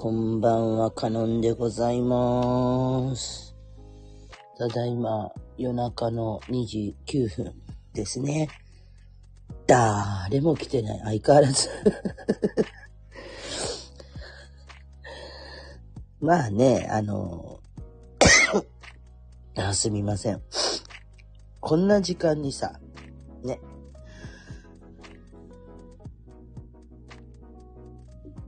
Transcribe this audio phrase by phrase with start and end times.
[0.00, 3.56] こんばんは、カノンでございます。
[4.56, 7.52] ただいま、夜中の2時9分
[7.92, 8.48] ですね。
[9.66, 11.20] 誰も来てない。
[11.20, 11.68] 相変わらず。
[16.22, 17.58] まあね、あの、
[19.58, 20.40] あすみません。
[21.58, 22.78] こんな時間にさ、
[23.42, 23.60] ね。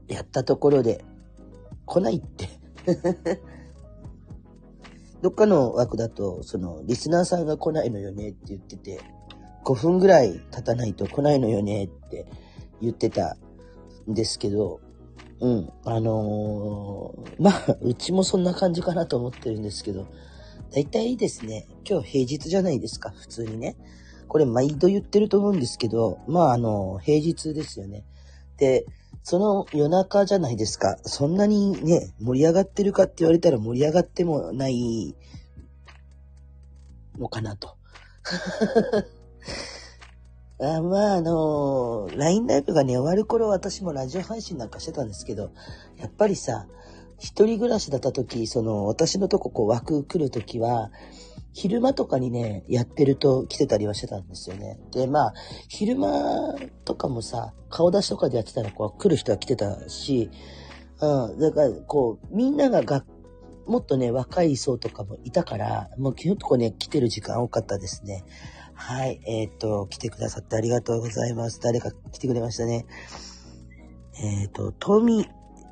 [0.07, 1.03] やったところで、
[1.91, 2.47] 来ないって。
[5.21, 9.01] どっかの枠だと、その、リスナーさんが来ないのよねって言ってて、
[9.65, 12.25] 5分ぐらい経たないと来ないのよねって
[12.81, 13.35] 言ってた
[14.09, 14.79] んですけど、
[15.41, 20.07] うん、あのーまあ、うちもそんな感じかなと思ってるんですけど、
[20.71, 23.75] 大体ですね、今日平日じゃないですか、普通にね。
[24.29, 28.05] これ毎度言ってると思うんですけど、まあ、あの、平日ですよね。
[28.55, 28.85] で、
[29.23, 30.97] その夜中じゃないですか。
[31.03, 35.15] そんなにね、盛り上がってるかって言われたら盛り上がってもない
[37.17, 37.77] のかなと。
[40.59, 45.51] あまあ、あの、LINE ライブがね、終わる頃私もラジオ配信なんかしてたんですけど、
[45.97, 46.67] やっぱりさ、
[47.17, 50.91] 一人暮らしだった時、その、私のとここう枠来る時は、
[51.53, 54.79] 昼間とかにね、やってると来てたりはしてたんですよね。
[54.93, 55.33] で、まあ、
[55.67, 60.29] 昼間とかもさ、顔出しとかでやってたら、こう、来る人は来てたし、
[61.01, 63.03] うん、だから、こう、みんながが、
[63.67, 68.23] もっとね、若い層とかもいたから、もう基本とこね、来てる時間多かったですね。
[68.73, 71.59] はい、えーっと、来てくださってありがとうございます。
[71.61, 72.85] 誰か来てくれましたね。
[74.23, 75.27] えーっと、トミ、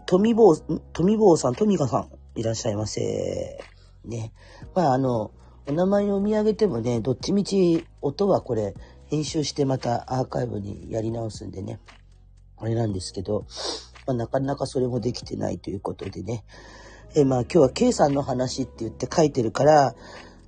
[0.05, 3.57] トミボー、トミボーさん、トミカさん、いらっしゃいませ。
[4.05, 4.33] ね。
[4.75, 5.31] まあ、あの、
[5.69, 8.73] お名前を見上げてもね、どっちみち音はこれ、
[9.05, 11.79] 編集してまたアーカイブにやり直すんでね。
[12.57, 13.45] あれなんですけど、
[14.07, 16.43] まあ、なかなかそれもできてないということでね。
[17.15, 19.93] えまあ今日は K さんの話って言って書いてるから、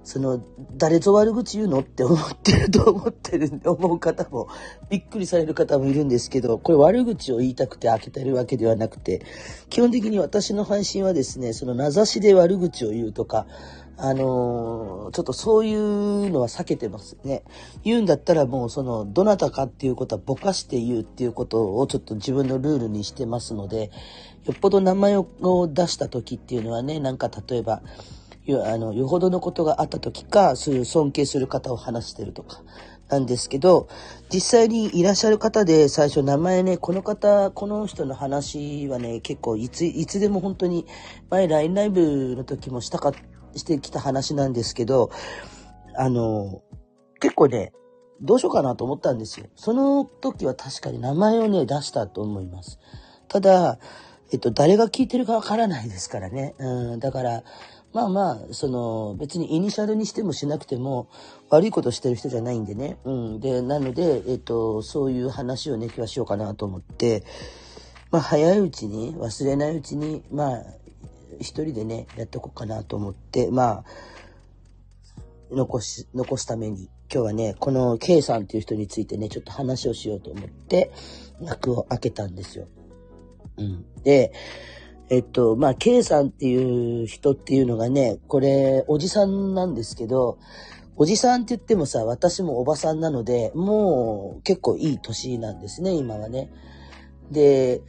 [0.04, 0.44] その、
[0.76, 4.48] 誰ぞ悪口言うのって思ってると思ってるんで、思う方も、
[4.90, 9.24] びっくりされる方もいるんですけど、これ悪口を言いたくて開けてるわけではなくて、
[9.70, 13.46] 基本的に私の配信はですね、その名指しで悪口を言うとか、
[13.98, 17.44] あのーちょっとそういうのは避けてますね。
[17.84, 23.92] 言うんだったらもうその、どなたかっていうことはぼかして言うっていうことをちょっと自分のルールにしてますので、
[24.46, 25.28] よっぽど名前を
[25.72, 27.82] 出した時っていうのはね、なんか例えば、
[28.46, 32.62] よあのよほどのことがあった時か、そういう尊敬する方を話してるとか、
[33.10, 33.90] なんですけど、
[34.34, 40.86] 実際にいらっしゃる方で最初名前ね、この方、この人の話はね、結構いつ、いつでも本当に、
[41.30, 43.14] 前 LINE ライブの時もしたかっ、
[43.56, 45.12] してきた話なんですけど、
[45.96, 46.62] あの、
[47.20, 47.74] 結構ね、
[48.22, 49.48] どうしようかなと思ったんですよ。
[49.56, 52.80] その時は確かに名前をね、出したと思います。
[53.28, 53.80] ただ、
[54.32, 56.56] えっと、誰が聞いてるかわからないですからね。
[56.60, 57.44] うん、だから、
[57.94, 61.10] まあまあ、その、別にイニシャルにしてもしなくても、
[61.50, 62.98] 悪いことしてる人じゃないんでね。
[63.04, 63.40] うん。
[63.42, 67.26] で、なので、えっと、そういう話をね、今日はしようかなと思って、
[68.10, 70.64] まあ、早いうちに、忘れないうちに、まあ、
[71.42, 73.84] 一人でね、やっとこうかなと思って、まあ、
[75.52, 80.92] 残し、残すために、今日はね、この K さんっていう人についてね、ちょっと話をしようと思って、
[81.42, 82.68] 幕を開けたんですよ。
[83.58, 83.86] うん。
[84.04, 84.32] で、
[85.10, 90.38] えっと、まあ、K さんっていう人っていうのがね、これ、おじさんなんですけど、
[90.96, 96.50] おじさんって言ってもさ、私もおばさんなので、もう結構いい年なんですね、今はね。
[97.32, 97.82] で、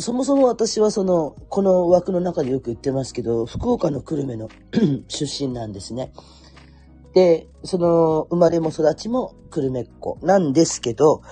[0.00, 4.48] そもそも私はその、この枠の中でよく言ってますけど、福岡の久留米の
[5.08, 6.12] 出身なんですね。
[7.14, 11.22] で、その、生まれも育ちも久留米っ子なんですけど、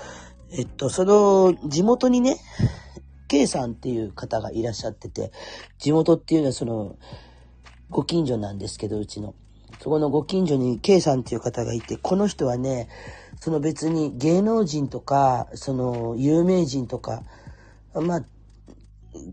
[0.50, 2.38] えっと、その、地元にね、
[3.28, 5.30] K さんっていう方がいらっしゃってて、
[5.78, 6.96] 地元っていうのはその、
[7.88, 9.36] ご近所なんですけど、うちの。
[9.80, 12.88] そこのご近所に K さんっていう方がいて、この人はね、
[13.38, 17.22] その別に芸能人とか、その有名人とか、
[17.94, 18.24] まあ、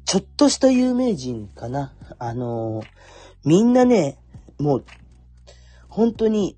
[0.06, 1.94] ちょっとした有名人かな。
[2.20, 2.84] あの、
[3.46, 4.18] みんなね、
[4.60, 4.86] もう、
[5.88, 6.58] 本当に、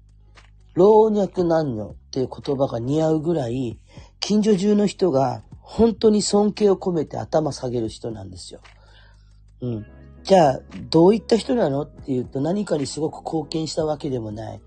[0.73, 3.79] 老若男女っていう言葉が似合うぐらい、
[4.19, 8.59] 近所中の人が本当に尊敬を込めて頭下げる人なんですよ。
[9.61, 9.85] うん。
[10.23, 14.61] じゃあ、どういった人なのっていうと何かにすごく貢献したわけでもない。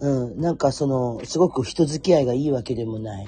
[0.00, 0.40] うん。
[0.40, 3.26] なんかその、すごく人付き合いがいいわけでもない。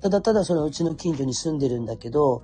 [0.00, 2.42] ただただそのうちの近所に住んでるんだけど、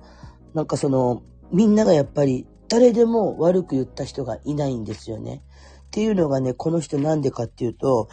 [0.53, 5.43] なんかその、みんながやっぱり誰でも悪く言った人がいないんですよね。
[5.87, 8.09] っていうのがね、この人なんでかっていうと、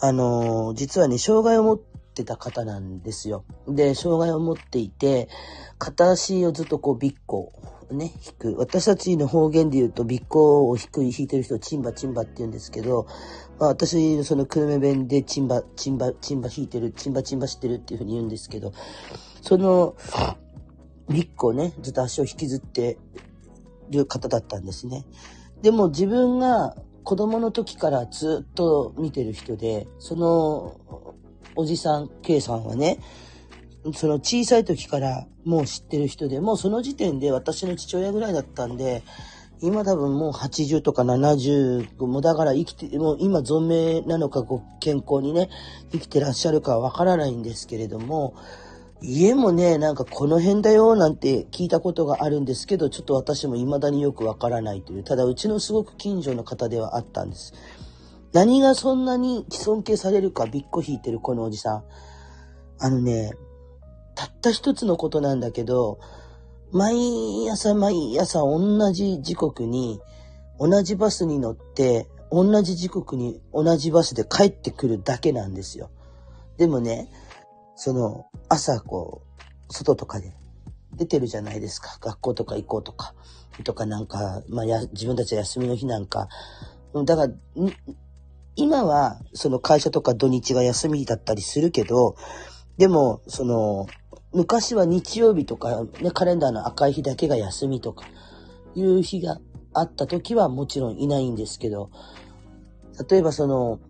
[0.00, 3.44] あのー実はね、障害を持ってた方なんですよ。
[3.66, 5.28] で、障害を持っていて、
[5.78, 7.52] 片足をずっとこう、ビッコ
[7.90, 8.56] ね、弾く。
[8.58, 13.06] 私たちの方言で言うと、ビッコを弾く、弾いてる人をチンバチンバって言うんですけど、
[13.58, 18.72] まあ、私、その久留米弁でチンバ、チンバ、チンバ弾いてる、チンバチンバしてるっていうふうに言うんですけど、
[19.40, 19.94] その、
[21.08, 22.98] ビッコをね、ずっと足を引きずって
[23.90, 25.04] る方だったんですね。
[25.62, 31.14] でも自分が子供の時からずっと見てる人で、その
[31.54, 32.98] おじさん、K さんはね、
[33.94, 39.02] その小さい時からもう知ってる人で、もうその時点で私の父親ぐらいだったんで、
[39.62, 45.48] 今多分もう80とか70、もだから生きて、もう今存命なのかご健康にね、
[45.92, 48.34] 生きてらっしゃるかはわからないんですけれども、
[49.02, 57.52] 家もね、なんかこの辺だよなんて聞いたことがあるんですけど、ちょっと私も未だによくわからないという、ただうちのすごく近所の方ではあったんです。
[58.32, 61.84] 何がそんなに尊敬されるかびっこ引いてるこのおじさん。
[62.78, 63.32] あのね、
[64.14, 65.98] たった一つのことなんだけど、
[66.72, 70.00] 毎朝毎朝同じ時刻に
[70.58, 75.90] 同じバスに乗って同じ時刻に同じバスで帰ってくるだけなんですよ。
[76.56, 77.08] でもね、
[77.76, 79.22] その朝こ
[79.68, 80.32] う、外とかで
[80.94, 81.98] 出てるじゃないですか。
[82.00, 83.14] 学校とか行こうとか。
[83.64, 86.28] とかなんか、まあや、自分たちは休みの日なんか。
[87.04, 87.32] だから、
[88.54, 92.16] 今はその会社とか土日が休みだったりするけど、
[92.78, 93.86] でも、その、
[94.32, 98.04] 昔は日曜日とか、ね、カレンダーの赤い日だけが休みとか、
[98.74, 99.38] いう日が
[99.72, 101.90] あった時はもちろんいないんですけど、
[103.10, 103.80] 例えばその、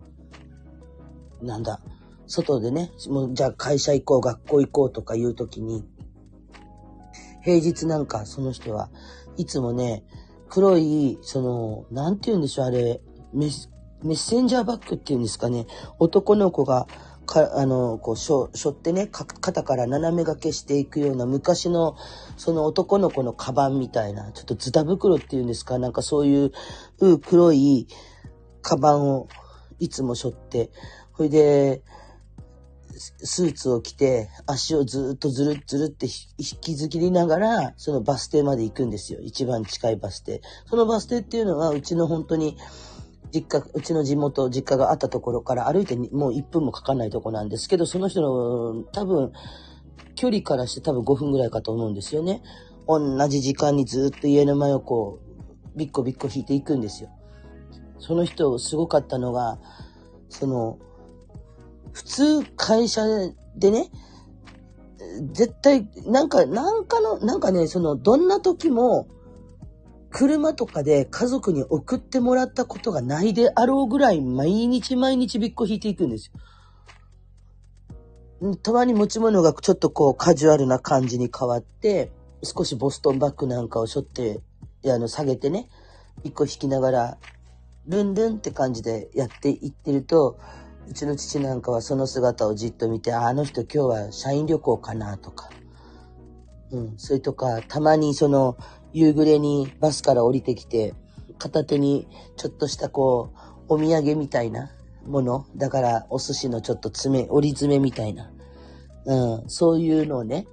[1.41, 1.81] なんだ、
[2.27, 5.85] 外でね、もうじゃあ会社行こう、学校行こうとかいう時に、
[7.41, 8.89] 平日なんかその人は
[9.37, 10.03] いつもね、
[10.49, 13.01] 黒い、その、なんて言うんでしょう、あれ、
[13.33, 15.65] メッセンジャーバッグっていうんですかね、
[15.99, 16.87] 男の子が
[17.27, 21.95] か、あの、こう、しょ、しょってね、肩から斜め掛けしていくような昔の、
[22.37, 26.51] その男の子のカバンみたいな、ちょっとズタ袋っていうんですか、なんかそういう、
[27.19, 27.87] 黒い
[28.61, 29.27] カバンを
[29.77, 30.71] いつもしょって、
[31.11, 31.83] ほいで、
[32.97, 39.19] スーツを着て、足をずっとずるっずるって引きずりながら、そのバス停まで行くんですよ。
[39.21, 40.41] 一番近いバス停。
[40.69, 42.57] そのバス停っていうのは、うちの本当に、
[43.33, 49.31] 実家、うちの地元、実家があったところから歩いてもう1分もかかんないとこなんですけど、その人の多分、
[50.15, 52.41] 距離からして多分5分ぐらいかと思うんですよね。
[52.87, 55.19] 同じ時間にずっと家の前をこ
[55.75, 57.09] う、ビッコビッコ引いていくんですよ。
[57.99, 59.59] その人、すごかったのが、
[60.29, 60.79] その、
[61.97, 63.01] 普通会社
[63.55, 63.89] でね、
[65.31, 69.07] 絶対、なんか、なんかの、なんかね、その、どんな時も、
[70.11, 76.31] 車とかで家族に送ってもらったことがないであろうぐらい毎日毎日びっこ引いていくんです
[78.41, 78.55] よ。
[78.57, 82.11] たまに持ち物がちょっとこうカジュアルな感じに変わって、
[82.43, 84.39] 少しボストンバッグなんかをしょって、
[84.85, 85.67] あの、下げてね、
[86.23, 87.17] 一個引きながら、
[87.87, 90.37] ルンルンって感じでやっていってると、
[90.89, 95.49] うちの父なんかはその姿をじっと見て、あの人今日は社員旅行かなとか、
[96.71, 98.57] うん、それとか、たまにその、
[98.93, 100.93] 夕暮れにバスから降りてきて、
[101.37, 103.33] 片手にちょっとしたこ
[103.69, 104.71] う、お土産みたいな
[105.05, 105.45] もの。
[105.55, 108.31] だからお寿司のちょっと爪、折り爪みたいな。
[109.05, 110.47] うん、そういうのをね、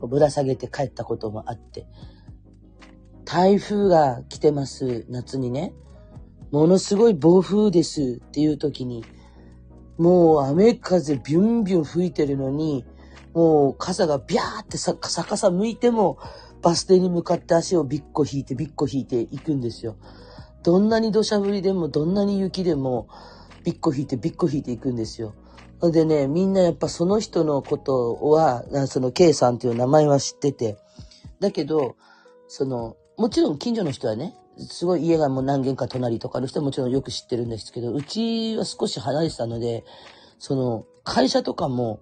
[0.00, 1.86] ぶら下げて帰ったこともあって。
[3.24, 5.72] 台風が来てます、夏にね。
[6.50, 9.04] ものすごい暴風ですっていう時に、
[9.98, 12.84] もう雨風ビュンビュン吹いてるのに、
[13.32, 16.18] もう傘がビャーってさ逆さ向いても、
[16.62, 19.96] バス停に向かって足をビッコ引いてビッコ引いていくんですよ。
[20.62, 23.08] どんなに土砂降りでも、どんなに雪でも、
[23.62, 25.34] ビッコ引いてビッコ引いていくんですよ。
[25.80, 30.78] でね、みんなやっぱその人のことは、その K さんっていう名前は知ってて、
[31.40, 31.96] だけど、
[32.48, 39.84] その、もちろん近所の人はね、すごい家がもう何軒か隣とかの人はもちろんよく知ってるんですけど、うちは少し離れてたので、
[40.38, 42.00] その、会社とかも、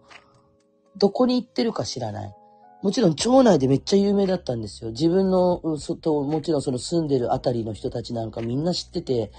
[0.97, 2.35] どこに行ってるか知らない。
[2.83, 4.91] もちろん町内でめっちゃ有名だったんですよ。
[4.91, 9.33] 自分の、外、もちろんその住んでるあたりの人たちなんかみんな知ってて、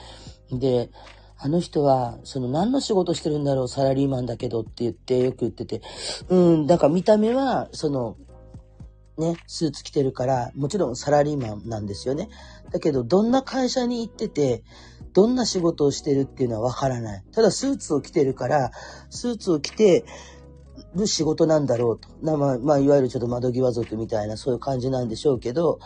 [0.51, 0.89] で、
[1.38, 5.81] あの人は、その何の仕事してるんだろう、サラリーマンだけどって言ってよく言ってて、
[6.29, 8.17] うん、だから見た目は、その、
[9.17, 12.29] ね、スーツ着てるから、もちろんサラリーマンなんですよね。
[12.72, 14.63] だけど、どんな会社に行ってて、
[15.13, 17.24] どんな仕事をしてるっていうのはわからない。
[17.31, 18.72] ただ、スーツを着てるから、
[19.10, 20.05] スーツを着て、
[20.95, 22.10] る仕事なんだろうと。
[22.22, 25.79] まあ、まあ、いわゆるちょっと窓際族みたいな、そういう感じなんでしょうけど、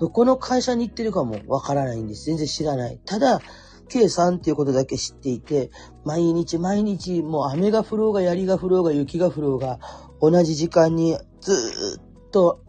[0.00, 2.24] どこの会社に行ってるかもわからないんです。
[2.24, 2.98] 全然知らない。
[3.04, 3.40] ただ、
[3.88, 5.70] K さんっていうことだけ知っていて、
[6.04, 9.78] 毎日毎日もう雨が降ろうが槍が降ろうが雪が降ろうが、
[10.20, 12.64] 同じ時間にずっと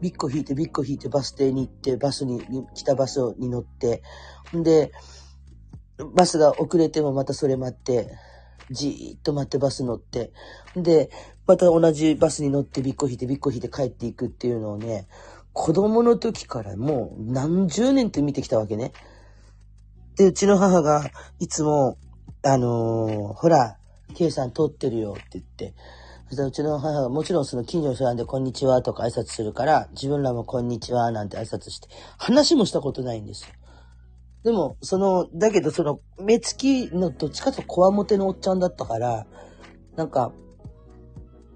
[0.00, 2.42] ビッコ引いてビッコ引いてバス停に行って、バスに、
[2.74, 4.02] 来たバスに乗って、
[4.56, 4.92] んで、
[6.14, 8.10] バスが遅れてもまたそれ待って、
[8.70, 10.32] じーっと待ってバス乗って、
[10.74, 11.10] で、
[11.46, 15.06] また同じバスに乗ってビッコ引いてビッコ引いて帰っていくっていうのをね、
[15.52, 18.92] 子供の時からもう何十年って見てきたわけね。
[20.16, 21.98] で、うちの母がいつも、
[22.42, 23.76] あのー、ほら、
[24.14, 25.74] K さん通ってるよって言って、
[26.30, 33.48] そしたらうちの母がもちろんその近所の人なんでこんにちはとか挨拶するから、自分らもこんにちはなんて挨拶して、話もしたことないんですよ。
[34.44, 39.26] でも、その、だけどその、目つきのどっちかとこわもてのおっちゃんだったから、
[39.96, 40.32] なんか、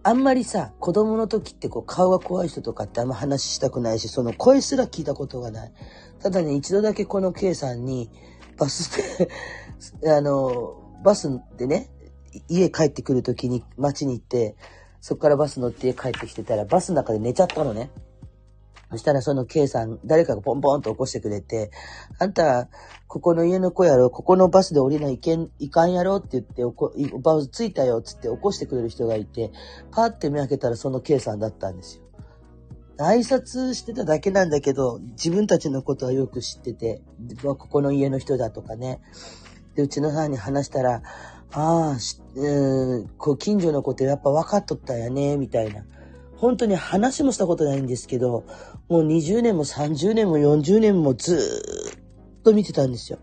[0.03, 5.73] あんまりさ、子供の時ってこう顔が怖い人とかってあんま話したくないし、その声すら聞いたことがない。
[6.21, 8.11] ただね、一度だけこの K さんに、
[8.59, 8.91] バス
[10.01, 11.94] で あの、バスでね、
[12.49, 14.57] 家帰ってくる時に街に行って、
[15.01, 17.91] そっからバス乗って帰ってきてたら、バスの中で寝ちゃったのね。
[18.91, 21.71] そしたらその K さん、誰かがポンポンと起こしてくれて、
[22.19, 22.69] あんた、
[23.09, 26.17] ここの家の子やろ、ここのバスで降りないけん、いかんやろ？
[26.17, 29.51] って言って、おこ、バス着いたよ、つって起こしてくれる人がいて、
[29.91, 32.05] パーって目開けたらその K さんだったんですよ。
[32.99, 37.03] 挨拶してただけなんだけど、自分たちのことはよく知ってて、
[37.43, 39.01] ここの家の人だとかね。
[39.75, 41.03] で、うちの母に話したら、
[41.57, 41.97] ああ、
[42.37, 45.85] うん、こう近所のことやっぱ分かっとったんやね、みたいな。
[46.37, 48.45] 本当に話もしたことないんですけど、
[48.89, 51.63] もう20年も30年も40年もず
[52.39, 53.19] っと見てたんですよ。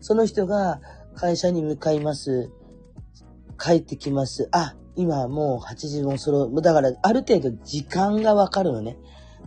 [0.00, 0.80] その人が
[1.16, 2.50] 会社に向かいます。
[3.58, 4.48] 帰ってきます。
[4.52, 8.96] あ、今もう8時もそろ、だからある程度時間がわかるのね。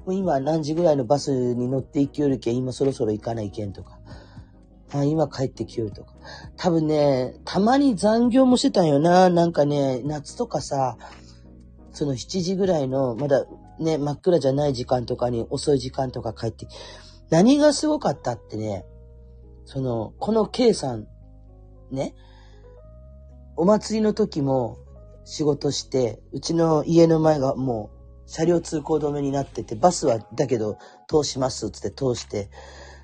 [0.06, 3.98] もう今何時ぐらいのバスに乗って行きよるけん、今そろそろ行かないけんとか。
[4.94, 6.14] あ、今帰ってきよるとか。
[6.58, 9.30] 多分ね、たまに残業もしてたんよな。
[9.30, 10.98] なんかね、夏とかさ、
[11.92, 13.46] その7時ぐらいの、まだ
[13.80, 16.68] ね、真っ暗じゃない時間とかに遅い時間とか帰って、
[17.30, 18.86] 何がすごかったってね、
[19.66, 21.08] その、この K さん、
[21.92, 22.16] ね、
[23.56, 24.78] お祭りの時も
[25.26, 27.92] 仕事して、うちの家の前がも
[28.26, 32.50] う車両通行止めになってて、バスはだけど通しますっつって通して、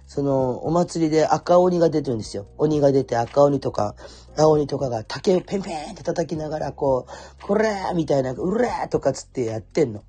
[0.09, 2.47] その、お祭りで赤鬼が出てるんですよ。
[2.57, 3.93] 鬼が出て赤鬼とか、
[4.35, 10.03] 青鬼とかが竹をペンペンって叩きながら、こう、これーみたいな、うらーとかつってやってんの。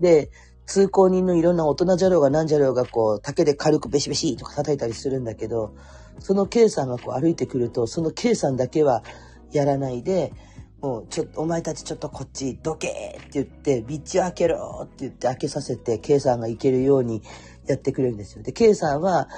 [0.00, 0.30] で、
[0.66, 5.74] 通行人のいろんな大人じゃろうが何じゃろうが、こう、竹で軽くベシベシとか叩いたりするんだけど、
[6.18, 9.02] その K さんがこう歩いてくると、その K さんだけは
[9.50, 10.34] やらないで、
[10.82, 17.22] もう、ちょっと、お前たちちょっとこっち、どけーって言って、道を開けろーって言って開けさせて、K さんが行けるように
[17.66, 18.42] やってくれるんですよ。
[18.42, 19.28] で、K さんは、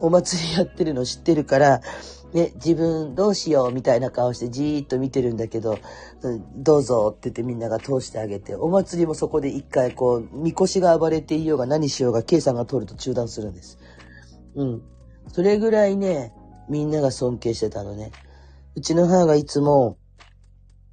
[0.00, 1.80] お祭りやってるの知ってるから、
[2.32, 5.78] ね、自分どうしようみたいな顔してじーっと見てるんだけど、
[6.56, 13.78] どうぞって言ってみんなが通してあげて、お祭りもそこで一回こう、みこしが暴れていようが何しようが、K さんが通ると中断するんです。
[14.56, 14.82] うん。
[15.28, 16.32] それぐらいね、
[16.68, 18.10] みんなが尊敬してたのね。
[18.74, 19.96] うちの母がいつも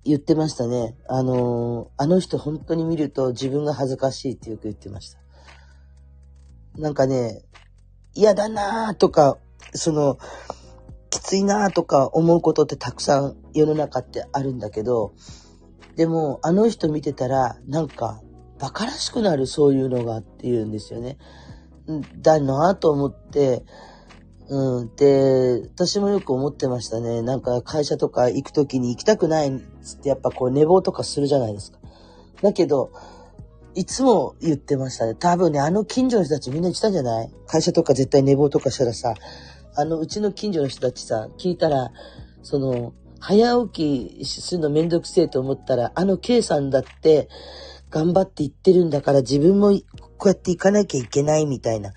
[0.03, 0.95] 言ってましたね。
[1.07, 5.20] あのー、あの人本当に見ると自分が恥ずかしいってよく言ってました。
[6.77, 7.43] なんかね、
[8.13, 9.37] 嫌だなーとか、
[9.73, 10.17] その、
[11.09, 15.13] きついなーとか思うことってたくさん世の中ってあるんだけど、
[15.95, 18.21] でも、あの人見てたら、なんか、
[18.59, 21.17] 馬鹿らしくなるそういうのがって言うんですよね。
[22.21, 23.65] だなと思って、
[24.47, 24.95] うん。
[24.95, 27.21] で、私もよく思ってましたね。
[27.21, 31.79] なんか会社とか行くときに行きたくないっつってやっぱこう寝坊とかするじゃないですか。
[32.41, 32.91] だけど、
[33.73, 35.15] いつも言ってましたね。
[35.15, 37.31] 多分ね、あの近所の人たちみんな言ってたんじゃない？
[37.47, 39.13] 会社とか絶対寝坊とかしたらさ、
[39.75, 41.91] あの、うちの近所の人たちさ、聞いたら、
[42.43, 47.29] その、早起きするのめんどくせえと思ったら、あの K さんだって
[47.91, 49.79] 頑張って行ってるんだから自分も
[50.17, 51.93] こうやって行かなきゃいけないみたいな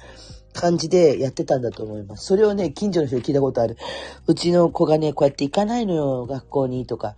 [0.52, 2.26] 感じでやってたんだと思います。
[2.26, 3.78] それをね、近所の人に聞いたことある。
[4.26, 7.16] うちの子がね、こうやって行かないのよ、学校にとか。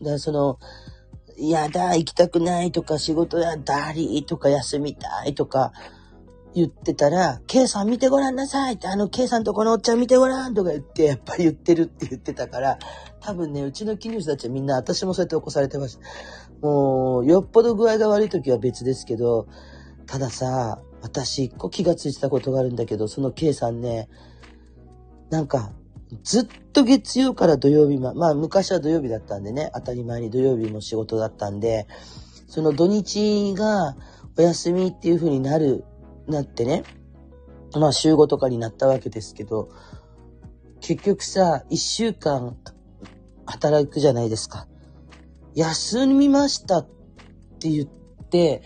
[0.00, 0.58] だからその、
[1.38, 5.72] やだ、行きたくないとか、仕事やだりとか、休みたいとか、
[6.54, 12.78] 言ってたら、K さん見てごらんなさいって、あの K さんとこのおっちゃん見てごらんとか言って、やっぱり言ってるって言ってたから、
[13.20, 16.66] 多分ね、うちの近所たちはみんな、私もそうやって起こされてました。
[16.66, 19.48] もう、よっぽど具合が悪い時は別ですけど、
[20.06, 24.08] たださ、私一個気がついてたことがあるんだけど、その K さんね、
[25.30, 25.72] なんか、
[26.22, 31.86] ずっと月曜から土曜日ま、まあ昔は土曜日だったんでね、当たり前に土曜日も仕事だったんで、
[32.48, 33.96] その土日が
[34.36, 35.84] お休みっていう風になる、
[36.26, 36.84] なってね、
[37.74, 39.68] まあ週5とかになったわけですけど、
[40.80, 42.56] 結局さ、一週間
[43.46, 44.66] 働くじゃないですか。
[45.54, 46.88] 休みましたっ
[47.58, 48.62] て言って、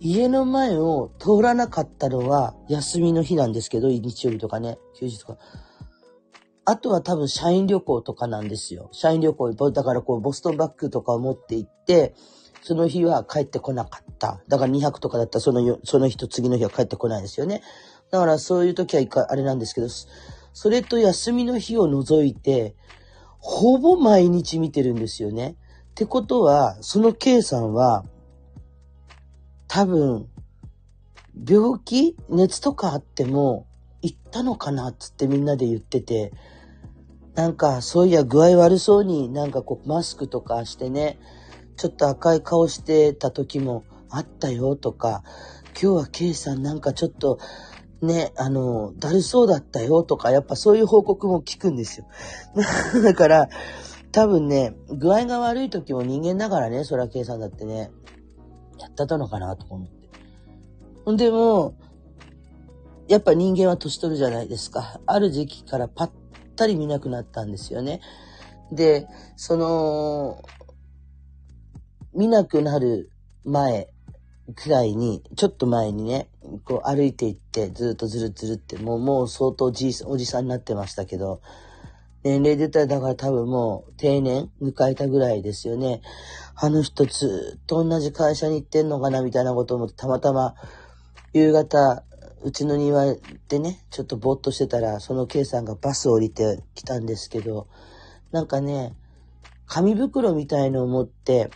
[0.00, 5.38] 家の前を通らなかったのは休みの日なんですけど、日曜日とかね、休日とか。
[6.64, 8.88] あとは多分社員旅行とかなんですよ。
[8.92, 12.14] 社員旅行、だからこうボストンバッグとかを持って行って、
[12.62, 14.40] その日は帰ってこなかった。
[14.48, 17.62] だから200とかだったらそのその日と次の日は帰ってこないですよね。
[18.10, 19.88] だからそういう時は一回あれなんですけど、
[20.52, 22.76] それと休みの日を除いて、
[23.38, 25.56] ほぼ毎日見てるんですよね。
[25.90, 28.04] ってことは、その K さんは、
[29.66, 30.28] 多分、
[31.48, 33.66] 病気熱とかあっても、
[34.02, 36.32] 行ったのかなっつってみんなで言ってて、
[37.34, 41.18] なんか、そういや具合悪そうになんかこうマスクとかしてね、
[41.76, 45.22] ちょっと赤い顔してた時もあったよとか、
[45.80, 47.38] 今日は K さんなんかちょっと
[48.02, 52.06] ね、あの、だるそうだったよとか、やっぱそういう報告も聞くんですよ。
[53.02, 53.48] だから、
[54.10, 57.92] 多分ね、具合が悪い時も人間だからね、そら K さんだってね、
[58.78, 60.10] やってたのかなと思って。
[61.04, 61.74] ほんでも、
[63.08, 65.00] やっぱ人間は年取るじゃないですか。
[65.06, 66.10] ある時期からパッ
[66.62, 68.00] タリ見なくなったんですよね。
[68.70, 70.44] で、その、
[72.14, 73.10] 見なくなる
[73.44, 73.88] 前
[74.54, 76.28] くらいに、ちょっと前にね、
[76.64, 81.40] こう歩いていって、ずっとずるずるって、もう、もう相当じおじさんになってましたけど、
[82.22, 86.00] 年齢で言ったらだから多分もう定年迎えたぐらいですよね。
[86.54, 90.54] あの人ずっと同じ会社に行ってんのかなみたいなことを思って、たまたま
[91.32, 92.04] 夕方、
[92.44, 93.14] うちの庭
[93.48, 97.68] でね、ちょっとぼーっとしてたら、その K さんがバス降りてきたんですけど、
[98.32, 98.94] なんかね、
[99.66, 101.50] 紙袋みたいのを持って、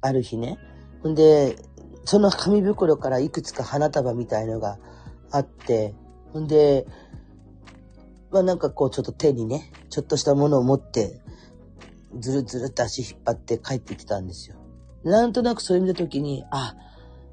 [0.00, 0.58] ある日ね、
[1.02, 1.56] ほんで、
[2.04, 4.78] その紙袋からいくつか花束みたいのが
[5.30, 5.94] あって、
[6.32, 6.86] ほんで、
[8.30, 11.20] まあなんかこうちょっと手にね、ちょっとしたものを持って、
[12.18, 14.56] ずるずるって足引っ張って帰ってきたんですよ。
[15.04, 16.74] なんとなくそれ見たときに、あ、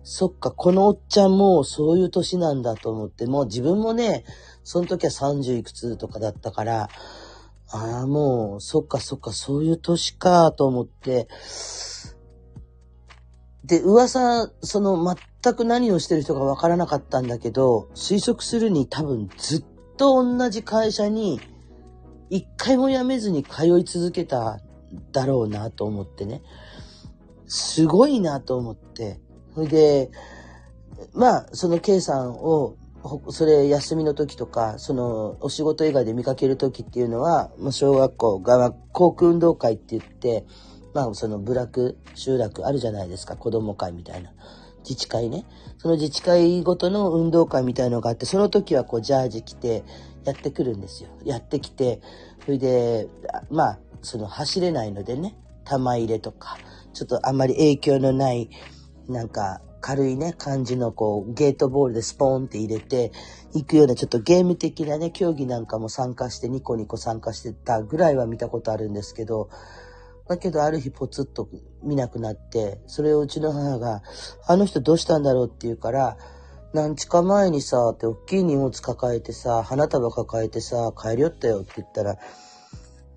[0.09, 4.23] そっか、このおっちゃんもそういう年なんだと思って、もう自分もね、
[4.63, 6.89] その時は30いくつとかだったから、
[7.69, 11.27] ああ、もう、そっかそっか、そういう年かと思って、
[13.65, 19.65] で、噂、その全く何をしてる人がわからなかったんだけど、推測するに多分ずっ
[19.97, 21.41] と同じ会社に
[22.29, 24.61] 一回も辞めずに通い続けた
[25.11, 26.43] だろうなと思ってね。
[27.45, 29.19] すごいなと思って。
[29.57, 30.11] それで、
[31.15, 32.75] まあ、その K さんを、
[33.29, 40.45] それ休みの時とか、そのお仕事以外で見かける時っていうのは、小学校が航空運動会って言って、
[40.93, 44.31] まあその部落、集落あるじゃないですか、子供会みたいな。
[44.87, 45.45] 自治会ね。
[45.79, 49.83] その自治会ごとの運動会みたいのがあって、その時はこうジャージ着て
[50.23, 51.09] やってくるんですよ。
[51.25, 51.99] やってきて、
[52.45, 53.07] それで、
[53.49, 56.59] まあ、その走れないのでね、玉入れとか、
[56.93, 58.49] ちょっとあんまり影響のない、
[59.07, 63.11] なんか、軽いね、感じのこう、ゲートボールでスポーンって入れて、
[63.53, 69.49] 行くようなちょっとゲーム的なね、競技なんかも参加してニコニコ参加してたぐらいは見たことあるんですけど、
[70.27, 71.47] だけどある日ポツッと
[71.83, 74.01] 見なくなって、それをうちの母が、
[74.45, 75.47] あの人どうしたんだろう？
[75.47, 76.17] って言うから、
[76.73, 82.17] 何日か前にさ、って大きい荷物抱えてさ、花束抱えてさ、帰りよったよって言ったら、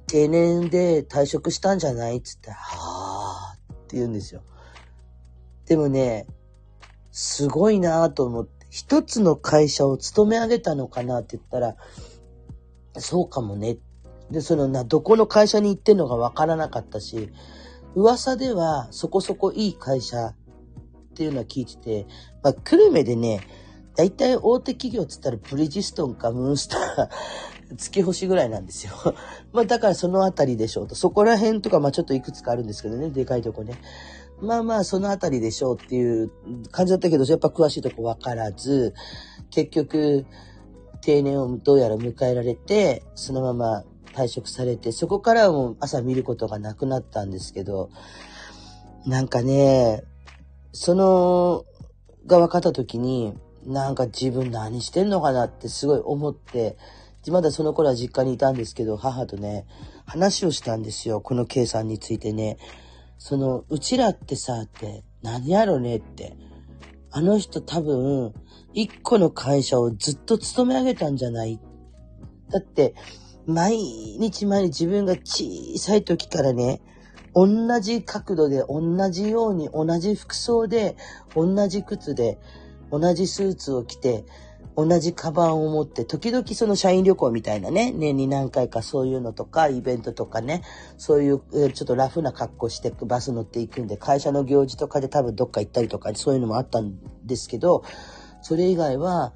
[0.06, 2.18] 定年で退職したんじゃない？
[2.18, 4.42] っつって、はぁーって言うんですよ。
[5.70, 6.26] でもね、
[7.12, 11.76] すごいなぁと思って、一つの会社を勤め上げたのかなって言ったら、
[12.98, 13.76] そうかもね
[14.32, 17.30] で、そのな、どこの会社に行ってんのかわからなかったし、
[17.94, 20.34] 噂ではそこそこいい会社っ
[21.14, 22.06] ていうのは聞いてて、
[22.42, 23.40] まあ、久留米でね、
[23.94, 27.08] 大体大手企業っつったらブリヂストンかムーンスター、
[27.76, 28.92] 月星ぐらいなんですよ。
[29.52, 30.96] まあだからそのあたりでしょうと。
[30.96, 33.74] そこら辺とか、まあちょっといくつかあるんですけどね、でかいとこね。
[34.42, 36.30] まあまあそのあたりでしょうっていう
[36.70, 38.94] 感じだったけど、やっぱ詳しいとこわからず、
[39.50, 40.26] 結局、
[41.02, 47.90] 定年をどうやら迎えられて、そのまま退職されて、そこからはもう朝見ることがなくなったんですけど、
[49.06, 50.04] なんかね、
[50.72, 51.64] その、
[52.26, 53.34] が分かった時に、
[53.66, 56.76] なんか自分何してんのかなってすごい思って、
[57.28, 59.66] まだその頃は実家にいたんですけど、母とね、
[60.06, 61.20] 話をしたんですよ。
[61.20, 62.56] この K さんについてね。
[63.22, 66.34] その、うちらってさ、って、何やろねって。
[67.10, 68.32] あの人多分、
[68.72, 71.60] 一個の会社をずっと勤め上げたんじゃない
[72.50, 72.94] だって、
[73.46, 76.80] 毎日毎日自分が小さい時からね、
[77.34, 80.96] 同じ角度で、同じように、同じ服装で、
[81.36, 82.38] 同じ靴で、
[82.90, 84.24] 同じスーツを着て、
[84.84, 90.62] 同じカバンを持って、時々その社員旅行みたいなね、年に何回かそういうのとか、イベントとかね、
[90.96, 91.40] そういう、
[91.72, 97.84] ちょっとラフな格好してバス乗っていくんで、会社の行事とかで多分どっか行ったりとか、そういうのもあったんですけど、
[98.42, 99.34] それ以外は、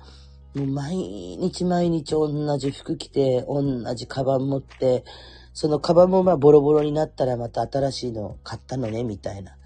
[0.55, 5.05] もう毎日毎日同じ服着て、同じカバン持って、
[5.53, 9.57] そのカバンもまあボロボロになったらまた新しいの買ったのね、みたいな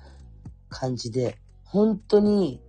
[0.68, 2.62] 感じで、本当に、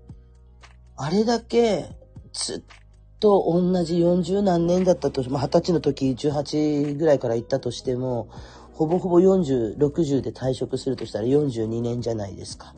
[0.98, 1.96] あれだけ
[2.34, 2.79] ずっ
[3.20, 8.30] と同じ40何年だったと、まあ、20歳の時18ぐらいから行ったとしても、
[8.74, 12.74] ほぼほぼ40、60で退職するとしたら42年じゃないですか。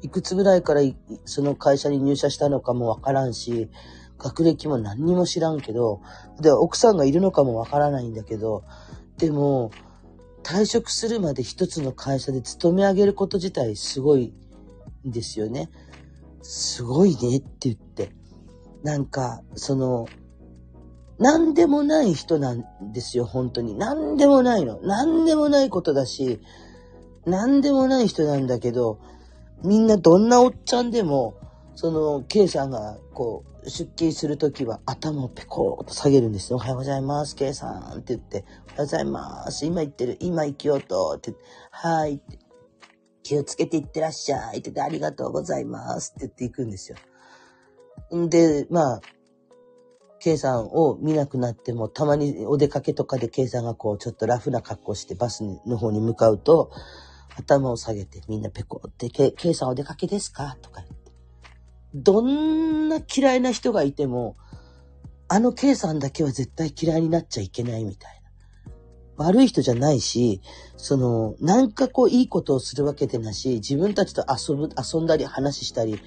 [0.00, 0.80] いくつぐらいから
[1.26, 3.68] その会社に入社したのかもわからんし、
[4.18, 6.00] 学歴も何にも知らんけど、
[6.40, 8.64] で、奥さんがいるのかもわからないんだけど、
[9.18, 9.70] でも、
[10.42, 14.32] 退職するまで一つの会社で勤め上げること自体すごい
[15.06, 15.70] んですよね。
[16.42, 18.21] すごいねって言って。
[18.82, 20.06] なんか、その、
[21.18, 23.76] 何でもない人なんですよ、本当に。
[23.76, 24.80] 何でもないの。
[24.82, 26.40] 何でもないことだし、
[27.24, 28.98] 何でもない人なんだけど、
[29.62, 31.34] みんなどんなおっちゃんでも、
[31.76, 36.56] その、K さんが、こう、出勤するときは頭をペコーと下げるんですよ。
[36.56, 41.34] おはようございます、K さんって言って、おはようございます、今行ってる、今行きようと、って
[41.70, 42.20] はい、
[43.22, 46.98] 気をつけて行ってらっしゃいって言って、ありがとうございますって言って行くんですよ。
[48.14, 49.00] んで、まあ、
[50.20, 56.70] K さんを見なくなっても、たまにお出かけとかで K さんがこう、ちょっとラフな格好してバスの方に向かうと、
[57.36, 60.56] 頭を下げてみんなペコって、K, K さんお出かけですか？
[60.62, 61.12] とか言って。
[61.94, 64.36] どんな嫌いな人がいても、
[65.28, 68.22] あの K さんだけは絶対嫌いになっちゃいけないみたい
[69.16, 69.24] な。
[69.24, 70.40] 悪い人じゃないし、
[70.76, 76.00] その、なんかこういいことをするわけでなし、自分たちと遊ぶ、遊んだり話したり、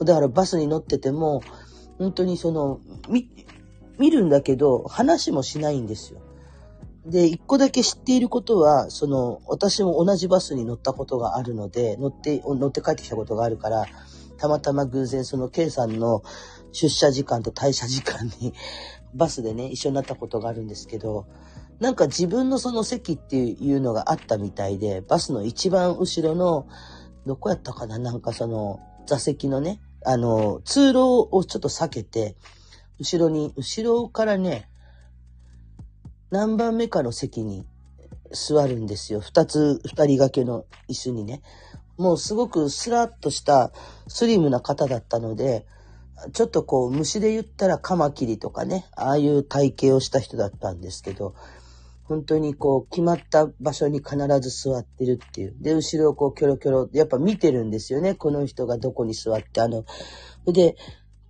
[0.00, 1.42] だからバスに乗ってても、
[1.98, 3.28] 本当にその、見、
[3.98, 6.20] 見るんだけど、話もしないんですよ。
[7.06, 13.86] で、一個だけ知っていることは、その、私も同じバスに乗ったことがあるので、乗って、乗って帰ってきたことがあるから、
[14.38, 16.22] たまたま偶然その K さんの
[16.72, 18.52] 出社時間と退社時間に
[19.14, 21.26] バスでね、一緒になったことがあるんですけど、
[21.78, 26.66] なんか自分のその席っていうのがあったみたいで、バスの一番後ろの、
[27.26, 32.36] どこやったかななんかその、座席のね、あの、通路をちょっと避けて、
[32.98, 34.68] 後ろに、後ろからね、
[36.30, 37.66] 何番目かの席に
[38.32, 39.20] 座るんですよ。
[39.20, 41.42] 二つ、二人掛けの椅子にね。
[41.96, 43.72] もうすごくスラッとした
[44.08, 45.66] スリムな方だったので、
[46.32, 51.34] ちょっとこう虫で言ったらカマキリとかね、ああいう体型をした人だったんですけど、
[52.04, 55.56] 本当にこう、決まった場所に必ず座ってるっていう。
[55.60, 58.14] で、後ろをこう、キョロキョロ、やっぱ見てるんですよね。
[58.14, 59.84] この人がどこに座って、あの、
[60.46, 60.76] で、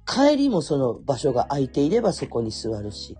[0.06, 3.16] 帰りもその場所が空いていればそこに座るし。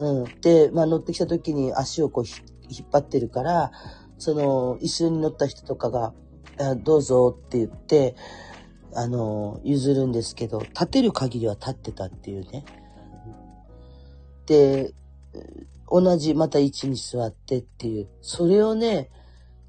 [0.00, 0.40] うん。
[0.40, 2.24] で、まあ乗ってきた時に足をこう
[2.68, 3.70] 引っ張ってるから、
[4.18, 6.12] その、椅子に乗った人とかが、
[6.82, 8.14] どうぞって言って、
[8.94, 12.64] あの、譲るんですけど、立てる限りは立ってたっていうね。
[14.46, 14.94] で、
[15.94, 19.10] 同じまた位置に座ってっていう、それをね、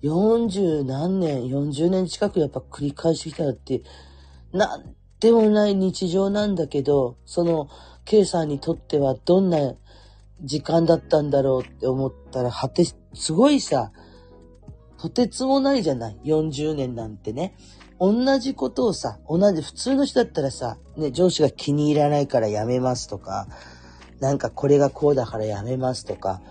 [0.01, 3.83] 40何年、40年近くやっぱ繰り返してきたって、
[4.51, 7.69] なんでもない日常なんだけど、その
[8.05, 9.75] K さんにとってはどんな
[10.41, 13.91] 時間だったんだろうって思ったら、はて、すごいさ、
[14.97, 16.17] とてつもないじゃない。
[16.23, 17.55] 40年なんてね。
[17.99, 23.47] 同じことをさ、同じ、普通の人だったらさ、ね、上司が気に入らないから辞めますとか、
[24.19, 26.41] なんかこれがこうだからやめますとか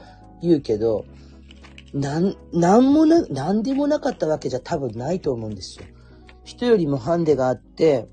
[0.43, 1.05] 言うけど、
[1.93, 5.87] なん、なんもな、なんでもなかったわけじゃ多分ないと思うんですよ。
[6.45, 8.09] 人よりもハンデがあって、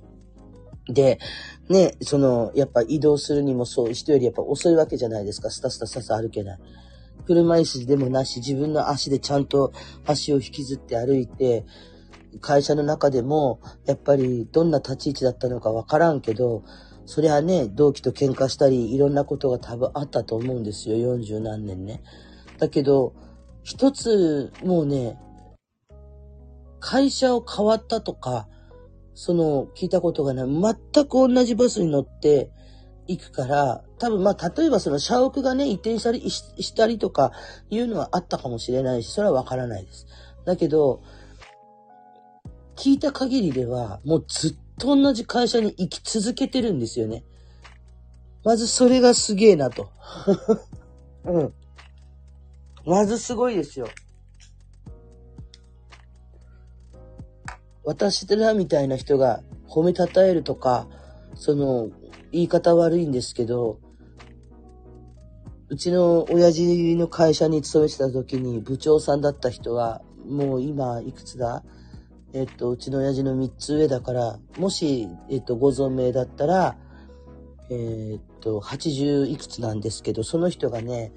[0.87, 1.19] で、
[1.69, 5.49] ね、その、やっぱ移動するにもそう、人よりやっぱ遅いわけじゃないですか。
[5.49, 6.59] スタスタスタスタ歩けない。
[7.25, 9.73] 車椅子でもなし、自分の足でちゃんと
[10.05, 11.65] 足を引きずって歩いて、
[12.39, 16.63] 会社の中でも、やっぱりどんな立ち位置だったのかわからんけど、
[17.05, 22.03] そりゃね、同期と喧嘩したり、いろんなことが多分あったと思うんですよ、40何年ね。
[22.57, 23.13] だけど、
[23.63, 25.19] 一つ、もうね、
[26.79, 28.47] 会社を変わったとか、
[29.13, 30.77] その、聞いたことがない。
[30.93, 32.49] 全く同じバスに乗って
[33.07, 37.31] 行くから、多分まあ、例えばその社屋がね、移転したりしたりとか
[37.69, 40.07] いうのはあったかもしれないし、それはわからないです。
[40.45, 41.01] だけど、
[42.75, 47.23] 聞いた限りでは、もうずっと同じ会社に生き続けてるんですよね。
[48.43, 49.91] まずそれがすげえなと。
[51.23, 51.53] うん。
[52.83, 53.87] まずすごいですよ。
[57.83, 60.87] 私らみたいな人が褒めたたえるとか、
[61.35, 61.89] その、
[62.31, 63.79] 言い方悪いんですけど、
[65.69, 71.63] うちの親父の会社に勤めてた時に部長さんだった人は、もう今いくつだ？
[72.33, 76.77] えっと、うちの親父の3つ上だから、もし、えっと、ご存命だったら、
[77.69, 81.11] えっと、80いくつなんですけど、その人がね、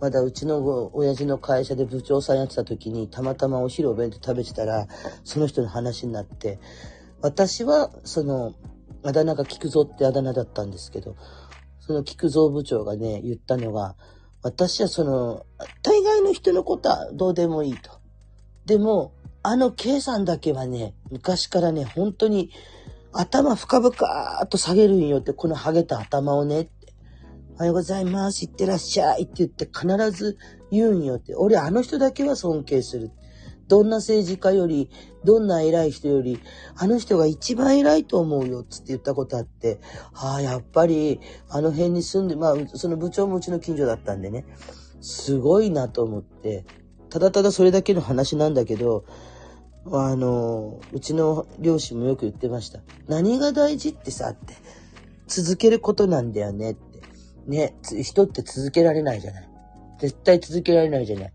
[0.00, 4.88] まだうちの親父の会社で部長さんやってた時に、たまたまお昼お弁当食べてたら、
[5.24, 6.58] その人の話になって、
[7.22, 8.54] 私は、その、
[9.02, 11.16] あだ名が菊蔵ってあだ名だったんですけど、
[11.80, 13.96] その菊蔵部長がね、言ったのが、
[14.42, 15.46] 私はその、
[15.82, 17.90] 大概の人のことはどうでもいいと。
[18.66, 19.12] でも、
[19.48, 22.50] あの K さんだけはね、昔からね、本当に
[23.12, 23.94] 頭深々
[24.42, 26.92] っと下げるんよって、このハゲた頭をねって。
[27.54, 28.44] おはようございます。
[28.44, 30.36] いってらっしゃいって言って必ず
[30.72, 31.36] 言うんよって。
[31.36, 33.12] 俺あの人だけは尊敬する。
[33.68, 34.90] どんな政治家より、
[35.22, 36.40] どんな偉い人より、
[36.76, 39.78] あの人が一番偉いと思うよ、つって言ったことあって、
[40.12, 44.44] ああ、やっぱり、あの辺に住んで、まあ、その部長もうちの近所だったんでね、
[45.00, 46.64] すごいなと思って、
[47.10, 49.04] ただただそれだけの話なんだけど、
[49.92, 52.80] あの、うちの両親もよく言ってました。
[53.06, 54.54] 何が大事ってさ、って、
[55.26, 57.02] 続けることなんだよねって。
[57.46, 59.48] ね、人って続けられないじゃない。
[60.00, 61.32] 絶対続けられないじゃない。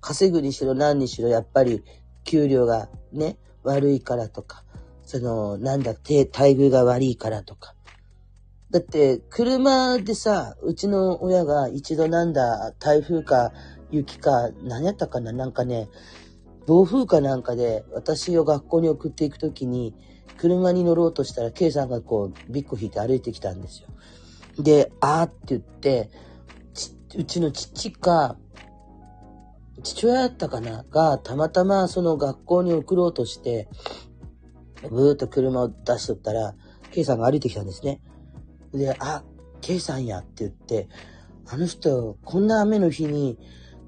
[0.00, 1.82] 稼ぐにしろ何にしろやっぱり
[2.24, 4.64] 給料がね、悪いからとか、
[5.04, 7.74] その、なんだ、待遇が悪いからとか。
[8.70, 13.52] だって、車でさ、うちの親が一度なんだ、台風か
[13.92, 15.32] 雪か、何やったかな？
[15.32, 15.88] なんかね、
[16.66, 19.94] 暴風かなんかで私を学校に送っていくときに、
[20.38, 23.88] 車に乗ろうとしたら、K さんがこう、ビッグ引いて歩いてきたんですよ。
[24.58, 26.10] で、あーって言って、
[27.16, 28.36] うちの父か、
[29.82, 30.84] 父親だったかな？
[30.90, 33.68] が、たまたまその学校に送ろうとして、
[34.88, 36.54] ブーっと車を出しとったら、
[36.90, 38.00] K さんが歩いてきたんですね。
[38.72, 39.22] で、あ、
[39.60, 40.88] K さんやって言って、
[41.46, 43.38] あの人、こんな雨の日に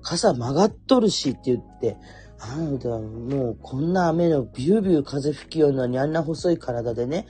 [0.04, 1.96] 傘曲がっとるしって言って、
[2.38, 7.26] あんた、もうこんな雨のビュービュー風吹きようのにあんな細い体でね、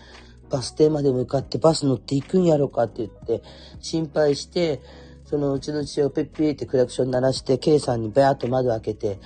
[0.50, 3.42] バス停まで向かってバス乗っていくんやろかって言って、
[3.80, 4.82] 心配して、
[5.24, 9.20] そのうちの父親をペッピーってクラクション鳴らして、K さんにバーッと窓開けて、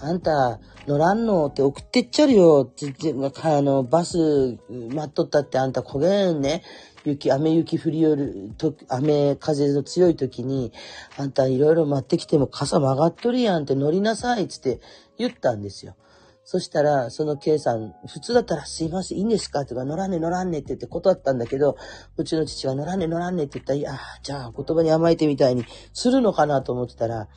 [0.00, 2.94] あんた乗らんのって送ってっちゃるよって、
[3.42, 6.62] あの、バス待っとったってあんた焦げんね。
[7.04, 10.72] 雪、雨雪降りよると、雨風の強い時に、
[11.18, 14.80] あんたいろいろ待ってきても傘曲がっとるやんって乗りなさいっつって
[15.18, 15.96] 言ったんですよ。
[16.44, 19.64] そしたら、その K さん、普通だったらすいません、いいんですか？
[19.64, 21.76] とか、乗らんね乗らんねって言って断ったんだけど、
[22.16, 27.28] うちの父が乗らんね乗らんねって言ったら、いや、じゃあ言葉に甘えてみたいにするのかなと思ってたら、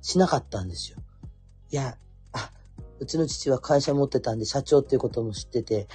[0.00, 0.98] しなかったんですよ。
[1.72, 1.96] いや、
[2.32, 2.52] あ、
[3.00, 5.88] うちの父は会社持ってたんで社長っていうことも知ってて、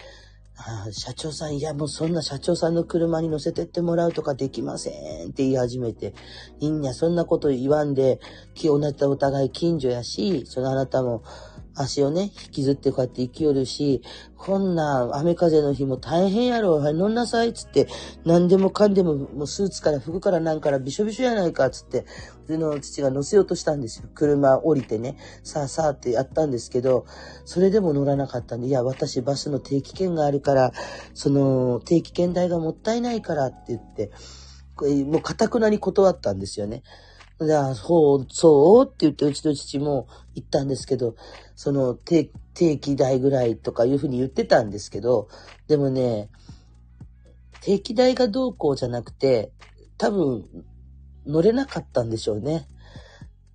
[0.64, 4.92] あ社長さん、いやもうそんな社長さんの車に乗せてってもらうとかできませ
[5.26, 6.14] んって言い始めて、
[6.60, 8.20] いいんや、そんなこと言わんで、
[8.64, 11.24] 同じお互い近所やし、そのあなたも、
[11.74, 14.02] 足をね、引きずってこうやって生きよるし、
[14.38, 17.88] こんな雨風の日も大変やろ、はい、乗んなさいっつって、
[18.26, 22.06] 何でもかんでも、もうスーツから服からなんからびしょびしょやないかつって、
[22.48, 24.10] うの父が乗せようとしたんですよ。
[24.14, 27.06] 車降りてね、さあさあってやったんですけど、
[27.46, 30.74] それでも乗らなかったんで、いや、私バスの定期券があるから、
[31.14, 34.12] その定期券代がもったいないからって言って、
[35.06, 36.84] もう堅くなに断ったんですよね。
[37.44, 41.16] じゃあ、そう、そうって言って、うちの父も言ったんですけど、
[41.56, 45.28] その定、期代ぐらいとかいうふうに言ってたんですけど、
[45.68, 46.30] でもね、
[47.62, 49.52] 定期代がどうこうじゃなくて、
[49.98, 50.46] 多分、
[51.26, 52.68] 乗れなかったんでしょうね。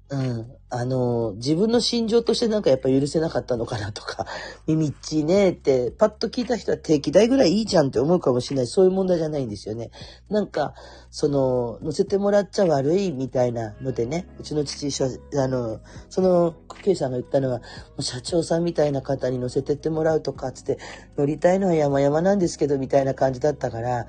[0.09, 0.53] うん。
[0.76, 4.26] あの、自分の心情としてなんかやっぱ許せなかったのかなとか、
[4.66, 8.66] 耳っちいねって、パッと聞いた人は定期代ぐらいいいじゃんって思うかもしれない。
[8.66, 9.90] そういう問題じゃないんですよね。
[10.28, 10.74] なんか、
[11.10, 14.90] その、乗せてもらっちゃ悪いみたいなのでね、うちの父、
[15.36, 17.60] あの、その、ケイさんが言ったのは、
[18.00, 20.78] 社長さんみたいな方に乗せてってもらうとか、つって、
[21.16, 24.06] 乗りたいのは山々なんですけど、みたいな感じだったから、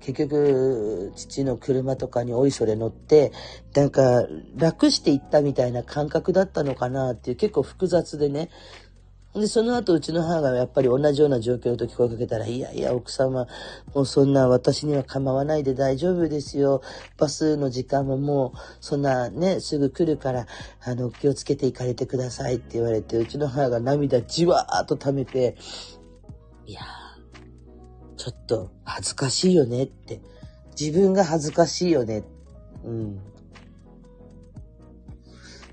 [0.00, 3.32] 結局、父の車とかにおいそれ乗って、
[3.74, 8.50] なんか、楽して行ったみたいな感覚だったのかなっていう、結構複雑でね。
[9.34, 13.46] で、その後、うちの母がやっぱり同じような状況の時声かけたら、いやいや、奥様、
[13.94, 16.80] もうそんな私には構わないで大丈夫ですよ。
[17.18, 20.46] バスの時間ももう、そんなね、すぐ来るから、
[20.82, 25.56] あの、気をつけて行かれてくださいって言われて、うちの母が涙じわーっと溜めて、
[26.66, 27.07] いやー、
[28.18, 30.20] ちょっと恥ずかしいよねって。
[30.78, 32.22] 自分が恥ずかしいよね。
[32.84, 33.20] うん。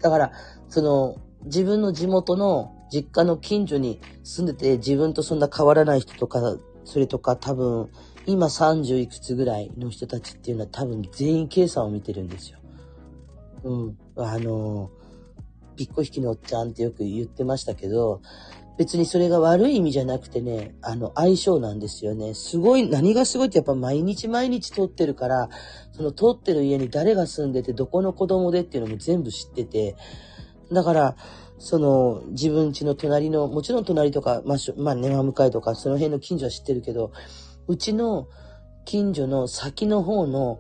[0.01, 0.31] だから、
[0.69, 7.89] その、自分の地元の実家の近所に住んでて自分とそんな変わらない人とか、それとか多分
[8.25, 12.59] 今30いくつぐらいの人たちっていうのは多分全員計算を見てるんですよ。
[13.63, 13.97] うん。
[14.15, 14.91] あの、
[15.75, 18.21] びっこ引きのおっちゃんってよく言ってましたけど、
[18.77, 22.33] 別にそれが悪い意味じゃなくてね、あの、相性なんですよね。
[22.33, 25.49] すごい、何がすごいってやっぱ毎日毎日撮ってるから、
[25.93, 29.95] その撮ってる家に誰が住んでて、どこの子供でっていうのも全部知ってて、
[30.71, 31.15] だから、
[31.57, 37.11] その、自分家の隣の、もちろん隣とか、まあ、まあ、根向かいとか、その辺の近所は知ってるけど、
[37.67, 38.27] うちの
[38.83, 40.59] 近所の先の方の、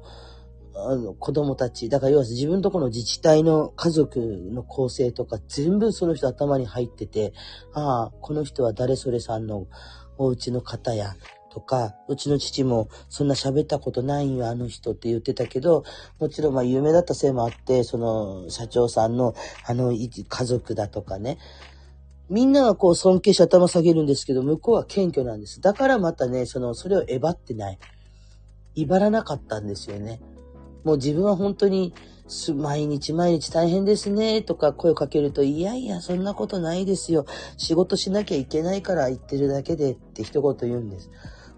[0.75, 7.33] あの、子供たち、だから要は自分とこの自治体の家族の構成とか全部その人頭に入ってて、
[7.73, 9.67] ああ、この人は誰それさんの
[10.17, 11.15] お家の方や、
[11.55, 15.85] とか、うちの父もそんな喋ったことないよ、あの人って言ってたけど、
[16.19, 19.33] もちろんまあ有名だったせいもあって、その社長さんの
[19.65, 21.37] あの家族だとかね、
[22.29, 25.61] みんながこう尊敬して頭下げるんですけど、向こうは謙虚なんです。
[25.61, 27.79] だからまたね、その、それをえばってない。
[28.73, 30.19] 威張らなかったんですよね。
[30.85, 31.93] もう自分は本当に、
[32.55, 37.25] 毎日毎日大変ですね、とか声をかけると、いやいや、そんなことないですよ。
[37.57, 41.11] 仕事しなきゃいけないから言ってるだけでって一言言うんです。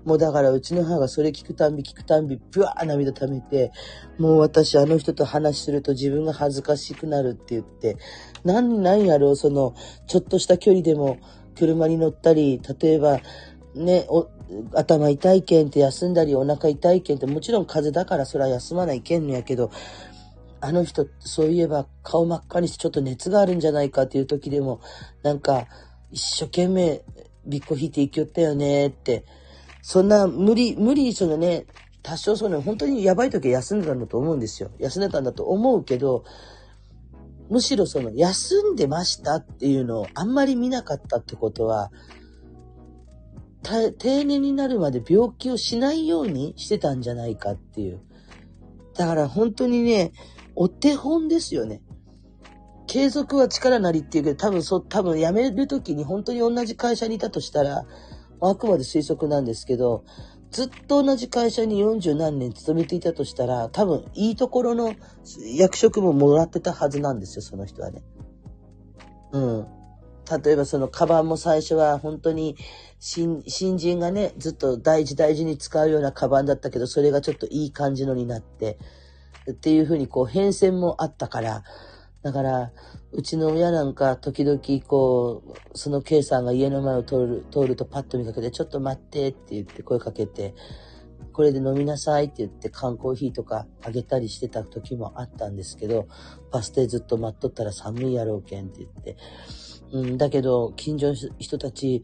[0.05, 3.71] もうだからうちの母がそれ聞くたんび聞くたんび、ブワー涙溜めて、
[4.17, 7.97] もう私あの人と話すると自分が恥ずかしくなるって言って、
[8.45, 9.75] 何、何やろう、その、
[10.07, 11.17] ちょっとした距離でも
[11.57, 13.19] 車に乗ったり、例えば、
[13.75, 14.07] ね、
[14.73, 19.71] 頭痛いけんって休んだり、お腹痛いけんって、もちろん風邪だからそれは休まないけんのやけど、
[20.60, 24.81] あの人、そういえば顔真っ赤にしてちょっと熱があるんじゃないかっていう時でも、
[25.23, 25.67] なんか、
[26.12, 27.03] 一生懸命、
[27.45, 29.25] びっこ引いて生きよったよねって、
[29.81, 31.65] そんな無理、無理、そのね、
[32.03, 34.71] 多少その本当にやばい時は休んでたんだと思うんですよ。
[34.79, 36.23] 休んでたんだと思うけど、
[37.49, 41.91] むしろその休んでましたっていうのをあんまり見なかったってことは、
[43.97, 48.01] 定年になるまで病気をしないようにしてたんじゃないかっていう。
[48.95, 50.12] だから本当にね、
[50.56, 51.82] お手本ですよね。
[52.88, 57.86] 継続は力なりっていうけど、多分そ、多分辞めるときに本当に同じ会社にいたとしたら、
[58.39, 60.03] あくまで推測なんですけど、
[60.51, 64.95] ずっと同じ会社に40何年勤めていたとしたら、多分いいところの
[65.58, 68.01] 役職ももらってたはずなんですよ、その人はね。
[69.34, 69.67] うん。
[70.43, 72.58] 例えばそのカバンも最初は本当に
[72.99, 78.77] 新新人がね、ずっと大事大事に使うようなカバンだったけど、それがちょっといい感じのになって、
[79.49, 81.63] っていうふうにこう変遷もあったから、
[82.23, 82.71] だから、
[83.13, 90.55] うちの親なんか時々こう、その K さんが家の前を通る、通るとパッと見かけて、ちょっと待ってって言って声かけて、
[91.31, 96.07] これで飲みなさいって言って缶コーヒーとかあげたりしてた時もあったんですけど、
[96.51, 99.17] バス停ずっと待っとったら寒いやろうけんって言って。
[99.93, 102.03] うん、だけど、近所の人たち、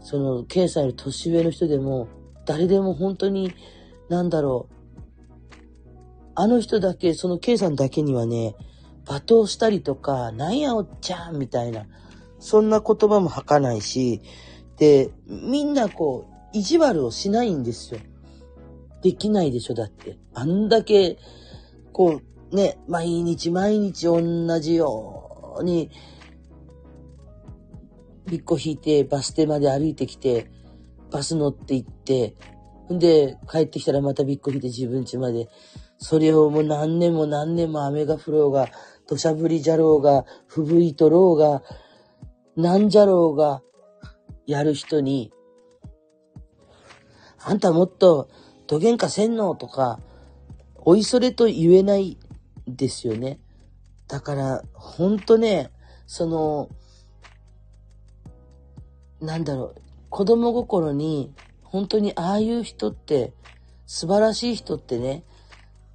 [0.00, 2.08] その、K さんより年上の人でも、
[2.46, 3.52] 誰でも本当に、
[4.08, 4.74] なんだろう、
[6.34, 8.54] あの人だけ、その K さんだけにはね、
[9.04, 11.86] 罵倒したりとか、なんやおっちゃんみたいな、
[12.38, 14.22] そんな言葉も吐かないし、
[14.76, 18.00] で、みんなこう、意地悪をしないんですよ。
[19.02, 20.18] できないでしょ、だって。
[20.34, 21.18] あんだけ、
[21.92, 22.20] こ
[22.52, 25.90] う、ね、毎日毎日同じように、
[28.28, 30.50] びっこ引いて、バス停まで歩いてきて、
[31.10, 32.36] バス乗って行って、
[32.92, 35.48] んで、帰ってきたらまたびっこ引いて自分家まで。
[35.98, 38.68] それをもう何年も何年も雨が降ろうが、
[39.08, 41.62] 土砂降りじゃろうが、吹雪いとろうが、
[42.56, 43.62] なんじゃろうが、
[44.46, 45.32] やる人に、
[47.40, 48.28] あんたもっと、
[48.66, 49.54] どげんかせんの？
[49.54, 50.00] とか、
[50.76, 52.18] おいそれと言えない
[52.66, 53.40] ですよね。
[54.06, 55.70] だから、ほんとね、
[56.06, 56.68] その、
[59.20, 63.32] なんだろう、子供心に、本当にああいう人って、
[63.86, 65.24] 素晴らしい人ってね、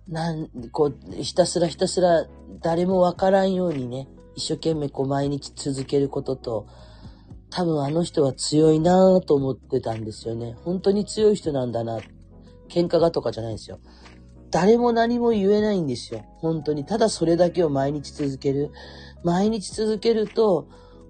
[0.07, 2.27] なん、こう、ひたすらひたすら
[2.61, 6.67] 誰もわからんようにね、一生懸命こう毎日続けることと、
[7.49, 10.55] 多分あの人は強いなぁと思ってたんですよね。
[10.63, 11.99] 本当に強い人なんだな。
[12.67, 13.79] 喧嘩がとかじゃないですよ。
[14.49, 16.25] 誰も何も言えないんですよ。
[16.37, 16.85] 本当に。
[16.85, 18.71] ただそれだけを毎日続ける。
[19.23, 20.67] 毎日続けると、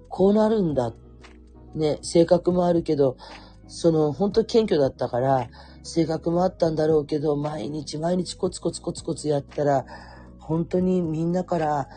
[0.08, 0.92] こうなるんだ。
[1.74, 3.16] ね、性格もあるけど、
[3.66, 5.48] その、本当謙虚だったから、
[5.82, 9.84] 性格もあったんだろうけど、毎日毎日コツコツコツコツやったら、
[10.38, 11.88] 本当にみんなから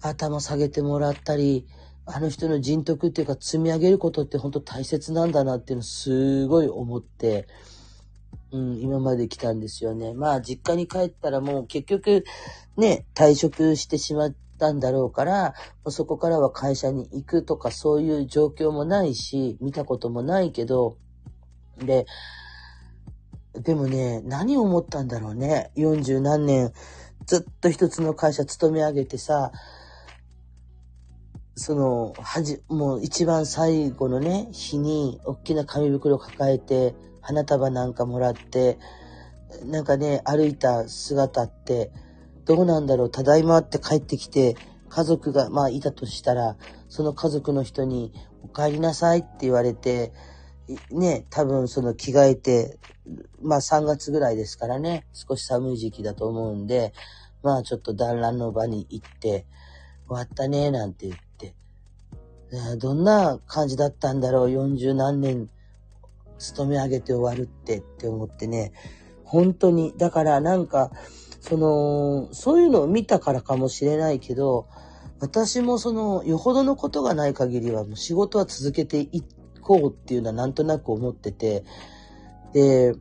[0.00, 1.66] 頭下げてもらったり、
[2.06, 7.46] あの人の人徳っていうか積み上げることって本当大切なんだなっていうのすごい思って、
[8.52, 10.12] うん、今まで来たんですよね。
[10.14, 12.24] まあ実家に帰ったらもう結局
[12.76, 15.54] ね、退職してしまったんだろうから、
[15.88, 20.96] そこからは会社に行くとかそういう状況もないし、見たこともないけど、
[21.78, 22.06] で、
[23.54, 25.72] でもね、何を思ったんだろうね。
[25.76, 26.72] 40何年、
[27.26, 29.50] ずっと一つの会社勤め上げてさ、
[31.56, 38.78] その、はじ、もう一番最後のね、日に、大きな紙袋抱えて、花束なんかもらって、
[39.64, 41.92] なんかね、歩いた姿って、
[42.44, 44.56] どうなんだろう、ただいまって帰ってきて、
[44.88, 46.56] 家族が、まあ、いたとしたら、
[46.88, 48.12] その家族の人に、
[48.42, 50.12] お帰りなさいって言われて、
[50.90, 52.78] ね、多分その着替えて、
[53.42, 56.92] まあ3月ぐらいですからね、少し寒い時期だと思うんで、
[57.42, 59.46] まあちょっと団らんの場に行って、
[60.06, 61.54] 終わったね、なんて言って、
[62.78, 65.48] どんな感じだったんだろう、40何年
[66.38, 68.72] 勤め上げて終わるってって思ってね、
[69.24, 70.90] 本当に、だからなんか、
[71.40, 74.68] その、そういうのを見たからかもしれないけど、
[75.20, 79.22] 私もその、よほどのことがない限りはもう仕事は続けてい
[79.60, 81.64] こうっていうのはなんとなく思ってて、
[82.52, 82.94] で、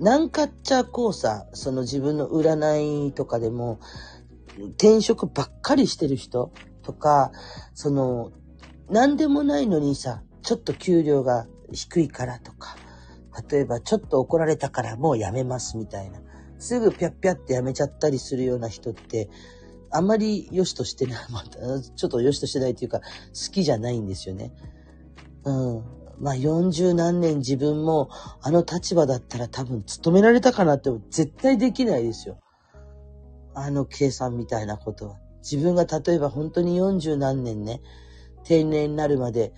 [0.00, 3.80] なんかっちゃこうさ、その自分の占いとかでも、
[4.76, 7.32] 転職ばっかりしてる人とか、
[7.74, 8.32] その、
[8.90, 12.76] なんでもないのにさ、ちょっと給料が低いからとか、
[13.50, 16.20] 例えばちょっと怒られたからもうやめますみたいな。
[16.58, 19.28] すぐぴゃっぴゃってやめちゃったりするような人って、
[19.90, 24.52] あんまり良しとしてない、 また、ちょっと良しとしてないというか、好きじゃないんですよね。
[25.44, 25.84] うん。
[26.20, 28.10] まあ40何年自分も
[28.42, 32.38] あの立場だったら多分勤められたかなって絶対できないですよ。
[33.54, 35.16] あの計算みたいなことは。
[35.48, 37.80] 自分が例えば本当に40何年ね、
[38.42, 39.52] 定年になるまで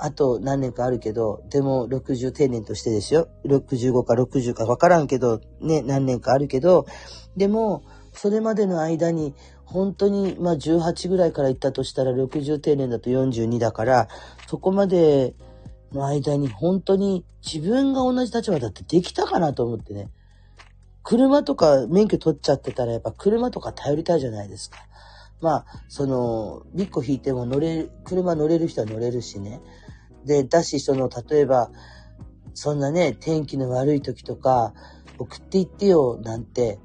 [0.00, 3.28] あと何年かあるけど、でも60定年としてですよ。
[3.44, 6.86] 65か60か分からんけど、ね、何年かあるけど、
[7.36, 7.82] でも、
[8.12, 9.34] それまでの間に、
[9.64, 14.08] 本当に、まあ18ぐらいから行ったとしたら60定年だと42だから、
[14.46, 15.34] そこまで
[15.92, 20.10] の間に本当に自分が同じ立場だってできたかなと思ってね。
[21.02, 24.78] 車とか免許取っちゃってたらやっぱ車とか頼りたいじゃないですか。
[25.40, 29.60] まあ、その、ビッコ引いても乗れる、車乗れる人は乗れるしね。
[30.24, 31.70] で、だし、その、例えば、
[32.54, 34.74] そんなね、天気の悪い時とか、
[35.18, 36.80] 送っていってよ、なんて、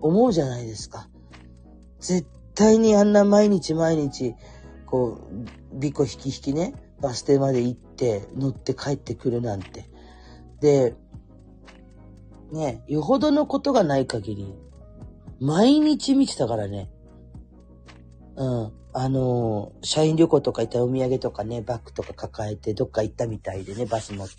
[0.00, 1.08] 思うじゃないですか。
[1.98, 4.34] 絶対にあんな毎日毎日、
[4.86, 9.90] こう、ビッコ引き引きね、バス停まで行って、乗って帰ってくるなんて。
[10.60, 10.94] で、
[12.52, 14.54] ね、よほどのことがない限り、
[15.40, 16.90] 毎日見てたからね。
[18.40, 18.72] うん。
[18.94, 24.34] あの、社員旅行とか行ったらお土産とかね、バッグとか抱えてどっか行ったみたいでね、バス乗って。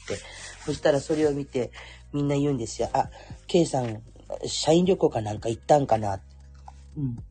[0.66, 1.72] そしたらそれを見て
[2.12, 2.90] みんな言うんですよ。
[2.94, 3.12] あ、
[3.46, 4.02] K さん、
[4.46, 6.20] 社員旅行かなんか行ったんかな？
[6.98, 7.16] うん。
[7.16, 7.22] 行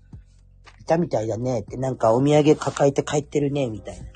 [0.83, 4.07] ったみたいだねって、なんかお土産抱えて帰ってるね、みたいな。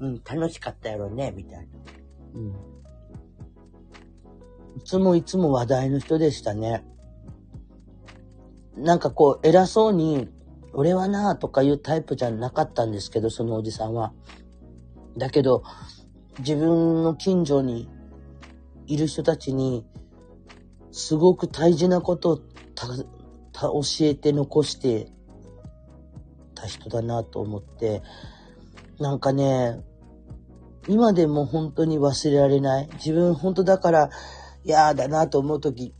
[0.00, 1.64] うん、楽しかったやろね、みたいな。
[2.34, 2.48] うん。
[4.76, 6.84] いつもいつも話題の人でしたね。
[8.76, 10.28] なんかこう、偉そうに、
[10.72, 14.12] 俺はなとかいうタイプじゃなかったんですけど、そのおじさんは。
[15.16, 15.62] だけど、
[16.38, 17.88] 自分の近所に
[18.86, 19.84] いる人たちに、
[20.92, 22.86] すごく大事なことをた、
[23.52, 25.12] た、教えて残して
[26.54, 28.02] た人だなと思って、
[28.98, 29.80] なんかね、
[30.88, 32.88] 今でも本当に忘れられない。
[32.94, 34.10] 自分本当だから、
[34.64, 35.94] 嫌だなと思う時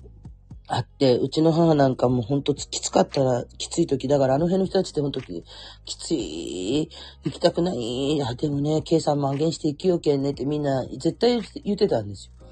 [0.72, 6.88] あって、うちの母なんかも本当きつかったらきつい時、だからあの辺の人たちって本当きつい、
[7.24, 12.46] 行きたくない、あ、でもね、計算満減して生きようけんねってみんな絶対言ってたんですよ。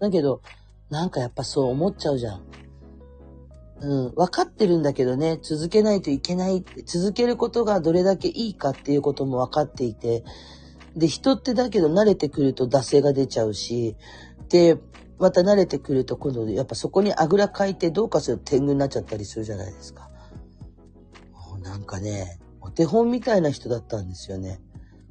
[0.00, 0.42] だけど、
[0.90, 2.42] なんかやっぱそう思っちゃうじゃん。
[3.82, 10.24] うん、分かってるんだけどね、続けないといけない、続けることがどれだけいいかっていうことも分かっていて、
[10.96, 13.96] で、人ってだけど慣れてくると惰性が出ちゃうし、
[14.48, 14.76] で、
[15.20, 20.10] また慣れてくると今度やっぱそこにあぐらかいてどうかすると天狗になっちゃったりするじゃないですか。
[21.62, 24.60] なんかね、お手本みたいな人だったんですよね。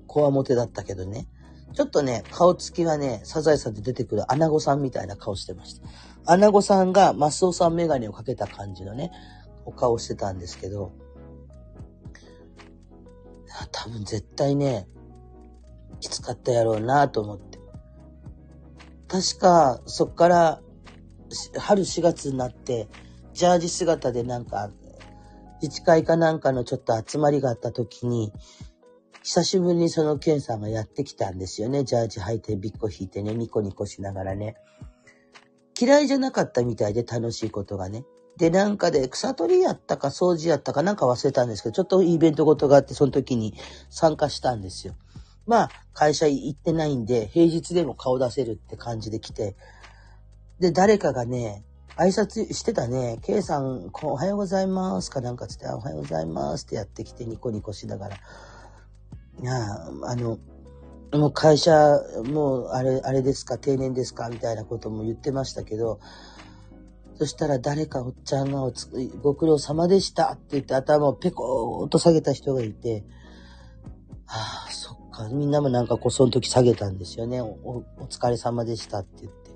[0.08, 1.28] こわもてだったけどね。
[1.74, 5.88] ちょっとね、顔つきがね、サザエさんで出てくるアナゴさんみたいな顔してました。
[6.26, 9.12] アナゴさんがマスオさんメガネをかけた感じのね、
[9.66, 10.92] お顔してたんですけど、
[13.72, 14.88] 多分絶対ね、
[16.00, 17.49] きつかったやろうなと思って。
[19.10, 20.62] 確か、そっから、
[21.58, 22.88] 春4月になって、
[23.34, 24.70] ジャージ姿でなんか、
[25.62, 28.32] 自治会かなんかのちょっと集まりがあった時に、
[29.24, 31.84] 久しぶりにそのケンさんがやってきたんですよね。
[31.84, 34.56] ジャージ履いてビッコ引いてね、ニコニコしながらね。
[35.80, 38.06] 嫌いじゃなかったみたいで楽しいことがね。
[38.38, 43.54] で、なんかで草取りやったか掃除やったかなんか忘れたんですけど、ちょっとイベントごとがあって、その時に
[43.90, 44.96] 参加したんですよ。
[45.50, 49.56] まあ、会社行ってないんで、平日でも顔出せるって感じで来て、
[50.60, 51.64] で、誰かがね、
[51.96, 58.16] 挨拶してたね、K さん、おはようございますかなんかつって、おはようございますってやってきてニコニコしながら。
[59.42, 60.38] いや、あの、
[61.18, 61.74] もう会社、
[62.32, 66.00] もうあれ、あれですか、定年ですかみたいなことも言ってましたけど、
[67.16, 68.62] そしたら誰かおっちゃんが
[69.24, 73.04] ご苦労様でしたって言って頭をペコーっと下げた人がいて、
[74.26, 77.42] はあ、そっか、みんなもなんかこうその時下げたんですよね。
[77.42, 79.50] お疲れ様でしたって言って。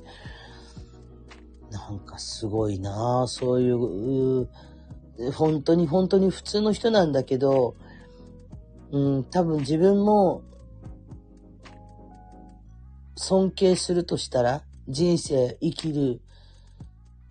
[1.72, 4.48] なんかすごいなそういう、
[5.32, 7.76] 本当に本当に普通の人なんだけど、
[8.92, 10.44] うん、多分自分も
[13.16, 16.22] 尊敬するとしたら、人生生きる、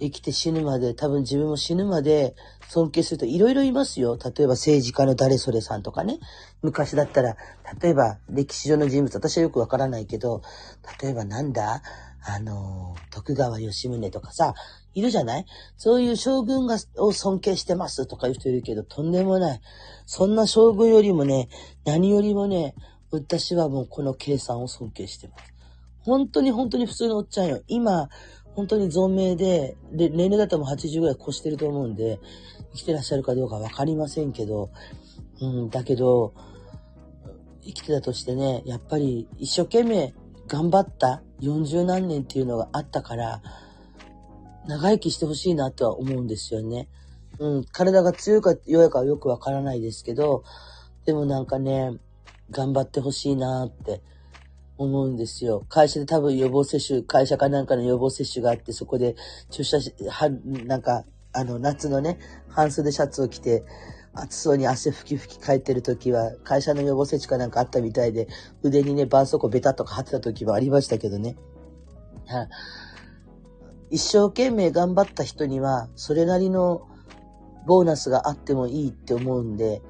[0.01, 2.35] 生きて死ぬまで、多分自分も死ぬまで
[2.73, 4.17] 尊敬するといろいろいますよ。
[4.17, 6.21] 例えば政治家の誰それさんとかね。
[6.63, 7.37] 昔だったら、
[7.83, 10.41] 例えば歴史上の人物、私はよくわからないけど、
[11.03, 11.83] 例えばなんだ？
[12.25, 14.55] あの、徳川吉宗とかさ、
[14.95, 15.47] いるじゃない？
[15.77, 19.61] そういう将軍が、を尊敬してますとかいう人いるけど、とんでもない。
[20.07, 21.49] そんな将軍よりもね、
[21.85, 22.75] 何よりもね、
[23.11, 25.53] 私はもうこの計算を尊敬してます。
[26.01, 27.61] 本当に本当に普通のおっちゃんよ。
[27.67, 28.09] 今、
[28.55, 32.21] 本当に存命で、で、年齢だともう80ぐらい越してると思うんで、
[32.73, 34.71] 生きてらっしゃるかどうかわかりませんけど、
[35.41, 36.35] うん、だけど、
[37.65, 40.15] 生きてたとしてね、やっぱり一生懸命
[40.49, 43.43] 頑張った40何年っていうのがあったから、
[44.67, 46.89] 長生きしてほしいなとは思うんですよね。
[47.39, 50.45] うん、体が強いか弱いかはよくわからないですけど、
[51.05, 51.93] でもなんかね、
[52.51, 54.03] 頑張ってほしいなって
[54.77, 55.65] 思うんですよ。
[55.69, 59.17] 会社で多分予防接種、会社かなんかの予防接種があって、そこで
[59.51, 60.29] 注射し、は、
[60.67, 62.19] なんか、あの、夏のね、
[62.49, 63.65] 半袖シャツを着て、
[64.15, 68.29] 暑そうに汗拭き拭き帰ってる時は、会社の予防接種かなんかあったみたいで、
[68.63, 71.37] 腕にね、絆創膏ベタとか貼ってた時もありましたけどね。
[72.27, 72.49] は
[73.91, 76.89] 一生懸命頑張った人には、それなりの
[77.67, 79.83] ボーナスがあってもいいって思うんで、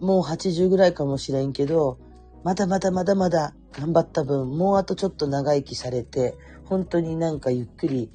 [0.00, 1.98] もう80ぐらいかもしれんけど、
[2.44, 8.10] まだまだまだまだ頑張った分、もうあとちょっと長生きされて、本当になんかゆっくり、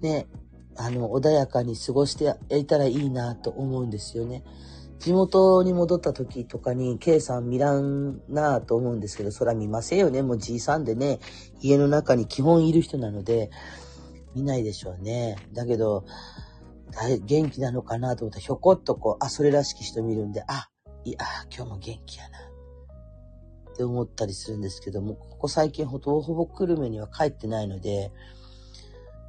[0.00, 0.26] ね、
[0.76, 4.42] あの、穏やかに過ごしていたらいいなと思うんですよね。
[4.98, 10.22] 地元に戻った時とかに、K さん見らんなと思うんですけど、そら見ませんよね。
[10.22, 11.18] もうじいさんでね、
[11.60, 13.50] 家の中に基本いる人なので、
[14.34, 15.36] 見ないでしょうね。
[15.52, 16.04] だけど、
[17.24, 20.68] 元気なのかなと思ったら、ひょこっとこう、あ、それらしき人見るんで、あ、
[21.04, 21.18] いや、
[21.54, 22.38] 今日も元気やな。
[23.72, 28.12] って思ったりするんですけども、ここ最近ほぼほぼ久留米には帰ってないので、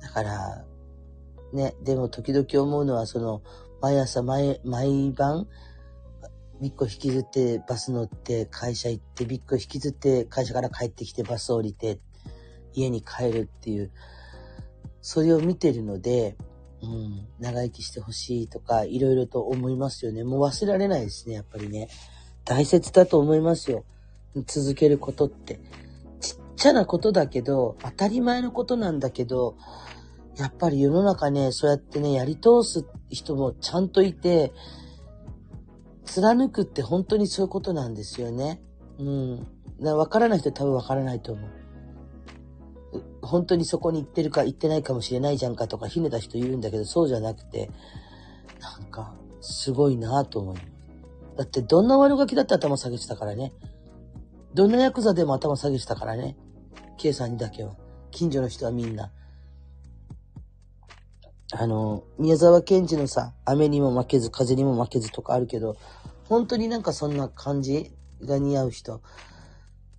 [0.02, 0.66] だから、
[1.54, 3.42] ね、でも時々思うのは、その、
[3.82, 5.48] 毎朝毎、毎晩、
[6.62, 12.00] ビッコ引きずってバス乗って会社行ってビッコ引きずって会社から帰ってきてバス降りて
[12.74, 13.92] 家に帰るっていう、
[15.02, 16.38] それを見てるので、
[16.82, 20.24] うん、長生きしてほしいとか、いろいろと思いますよね。
[20.24, 21.90] もう忘れられないですね、やっぱりね。
[22.46, 23.86] 大切だと思いますよ。
[24.48, 25.60] 続けることって。
[26.20, 29.56] ちっちゃなことだけど、当たり前のことなんだけど、
[30.38, 34.52] やっぱり世の中ね、そうやってね、やり通す人もちゃんといて、
[36.06, 38.62] 貫くって本当にそういうことなんですよね。
[38.98, 39.48] うん。
[39.82, 41.50] わからない人多分わからないと思う。
[43.22, 47.72] 本当にそこに行ってるか行ってないかもしれないじゃんかとかひねた人いるんだけど、そうじゃなくて、
[48.60, 50.56] なんか、すごいなぁと思う。
[51.38, 53.54] だってどんな悪ガキだって頭下げてたからね。
[54.54, 56.38] どんなヤクザでも頭下げてたからね。
[56.98, 57.76] K さんにだけは。
[58.12, 59.12] 近所の人はみんな。
[61.56, 65.78] あの、宮沢賢治のさ、雨にも負けず、風にも負けずとかあるけど、
[66.28, 67.92] 本当になんかそんな感じ？
[68.26, 69.02] が似合う人。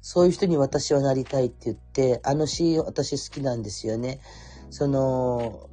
[0.00, 4.20] そういう人に私はなりたいって言って、あの詩私好きなんですよね。
[4.70, 5.68] その、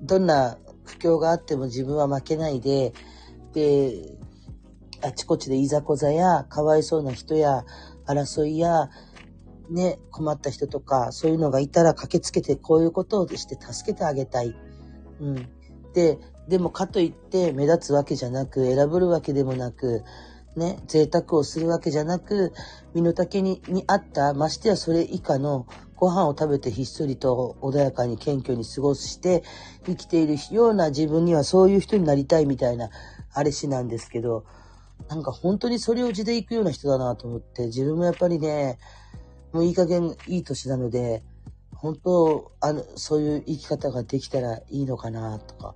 [0.00, 2.92] どんな苦境があっても自分は負けないで、
[3.52, 4.16] で、
[5.02, 7.64] あちこちでいざこざや、かわいそうな人や、
[8.06, 8.88] 争いや、
[9.68, 14.54] ね、困った人とか、そういうのがいたら駆けつけてこういうことをして助けてあげたい。
[15.20, 15.48] うん。
[15.92, 20.04] で、でもかといって目立つわけじゃなく、選ぶわけでもなく、
[20.56, 22.52] ね、贅沢をするわけじゃなく、
[22.94, 29.42] 身の丈ににあった、ましてやそれ以下のご飯を食べてひっそりと穏やかに謙虚に過ごして
[29.86, 32.90] 生きているような自分にはそういう人になりたいみたいな、
[33.32, 34.44] あれしなんですけど、
[35.08, 38.78] なんか本当にそれを地で行くような人だなと思って、自分もやっぱりね、
[39.52, 41.22] もういい加減いい年なので、
[41.78, 45.74] 本当、あの、そういう生き方ができたらいいのかなとか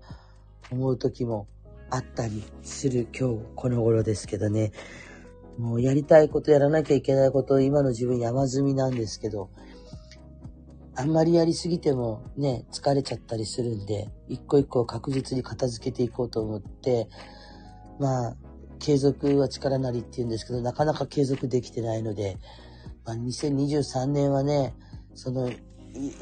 [0.71, 1.47] 思う時も
[1.91, 4.73] あったりする今日この頃ですけどね。
[5.59, 9.51] もうやりたいことやらなきゃいけないこと今の自分山積みなんですけど、
[10.97, 17.09] あんまりやりすぎてもね、疲れちゃったりするんで、一個一個確実に片付けていこうと思って、
[17.99, 18.37] まあ、
[18.79, 22.39] 継続は力なりって言うんですけど、なかなか継続できてないので、
[23.05, 24.75] まあ、2023年はね、
[25.15, 25.51] その、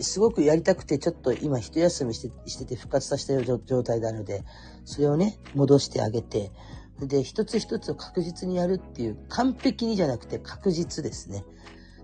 [0.00, 4.44] すごくやりたくて、ちょっと今一休みしてしてて復活させた状態なので、
[4.84, 6.52] それをね、戻してあげて、
[7.00, 11.44] で、一つ一つを確実にやるっていう、完璧にじゃなくて確実ですね。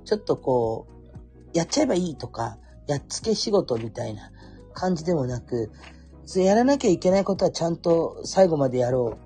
[0.04, 4.30] ちょっとこう、やっちゃえばいいとか、やっつけ仕事みたいな
[4.74, 5.72] 感じでもなく、
[6.36, 9.18] やらなきゃいけないことはちゃんと最後までやろ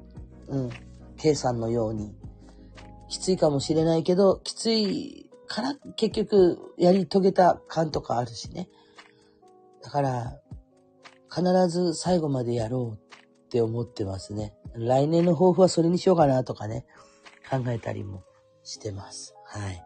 [0.48, 0.56] う。
[0.56, 0.70] うん。
[1.16, 2.14] 計算のように。
[3.08, 8.68] きついかもしれないけど、きついから結局やり遂げた感とかあるしね。
[9.82, 10.40] だから、
[11.34, 14.54] 必ず最後までやろうって思ってますね。
[14.74, 16.86] 来年の抱負はそれにしようかなとかね、
[17.50, 18.22] 考えたりも
[18.62, 19.34] してます。
[19.46, 19.82] はい。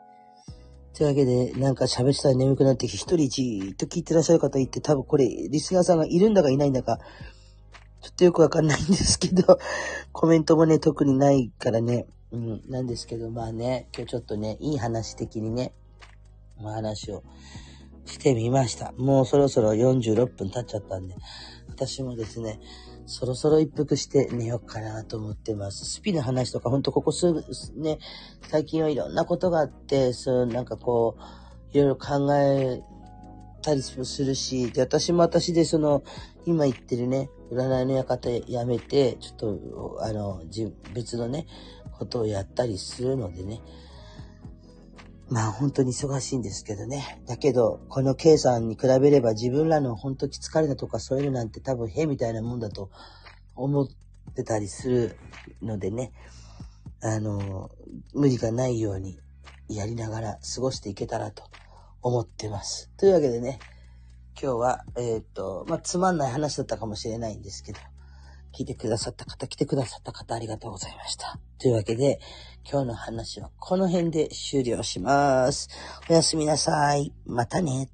[0.95, 6.99] というわけで、なんか喋ってたら眠くなってきて、一人じーっと聞いてらっしゃる方いて、多分これ、リスナーさんがいるんだかいないんだか、
[8.03, 9.59] ちょっとよくわかんないんですけど、
[10.11, 15.75] コメントもね、特にないからね、うん、なんですけど、まあね、今日ちょっとね、いい話的にね、
[16.61, 17.23] まあ話を
[18.07, 18.93] してみました。
[18.97, 21.15] もうそろそろ46分経っちゃったんで、
[21.69, 22.59] 私もですね、
[23.05, 25.85] そろそろ一服して寝ようかなと思ってます。
[25.85, 27.33] スピの話とか、ほんとここ数、
[27.77, 27.99] ね、
[28.49, 32.83] 最近はいろんなことがあって、そう、なんかこう、いろいろ考え
[33.61, 36.03] たりするし、で、私も私でその、
[36.47, 40.43] 今言ってるね、占いの館やめて、ちょっと、あの、
[40.95, 41.47] 別のね、
[41.93, 43.61] ことをやったりするのでね、
[45.29, 47.23] まあ本当に忙しいんですけどね。
[47.27, 52.91] だけど、この K さんに比べれば自分らの本当に疲れたとかそういうのなんて多分へみたいなもんだと
[53.55, 53.87] 思っ
[54.35, 55.17] てたりする
[55.63, 56.13] のでね。
[57.05, 57.71] あの、
[58.15, 59.19] 無理がないように
[59.69, 61.43] やりながら過ごしていけたらと
[62.01, 62.91] 思ってます。
[62.97, 63.59] というわけでね、
[64.41, 67.81] 今日は、えっ、と、まあ、つまんない話だったかもしれないんですけど、
[68.53, 71.39] 聞いてくださった方、来てくださった方ありがとうございました。
[71.59, 72.21] というわけで、
[72.71, 75.69] 今日の話はこの辺で終了します。
[76.09, 77.13] おやすみなさい。
[77.27, 77.89] またね。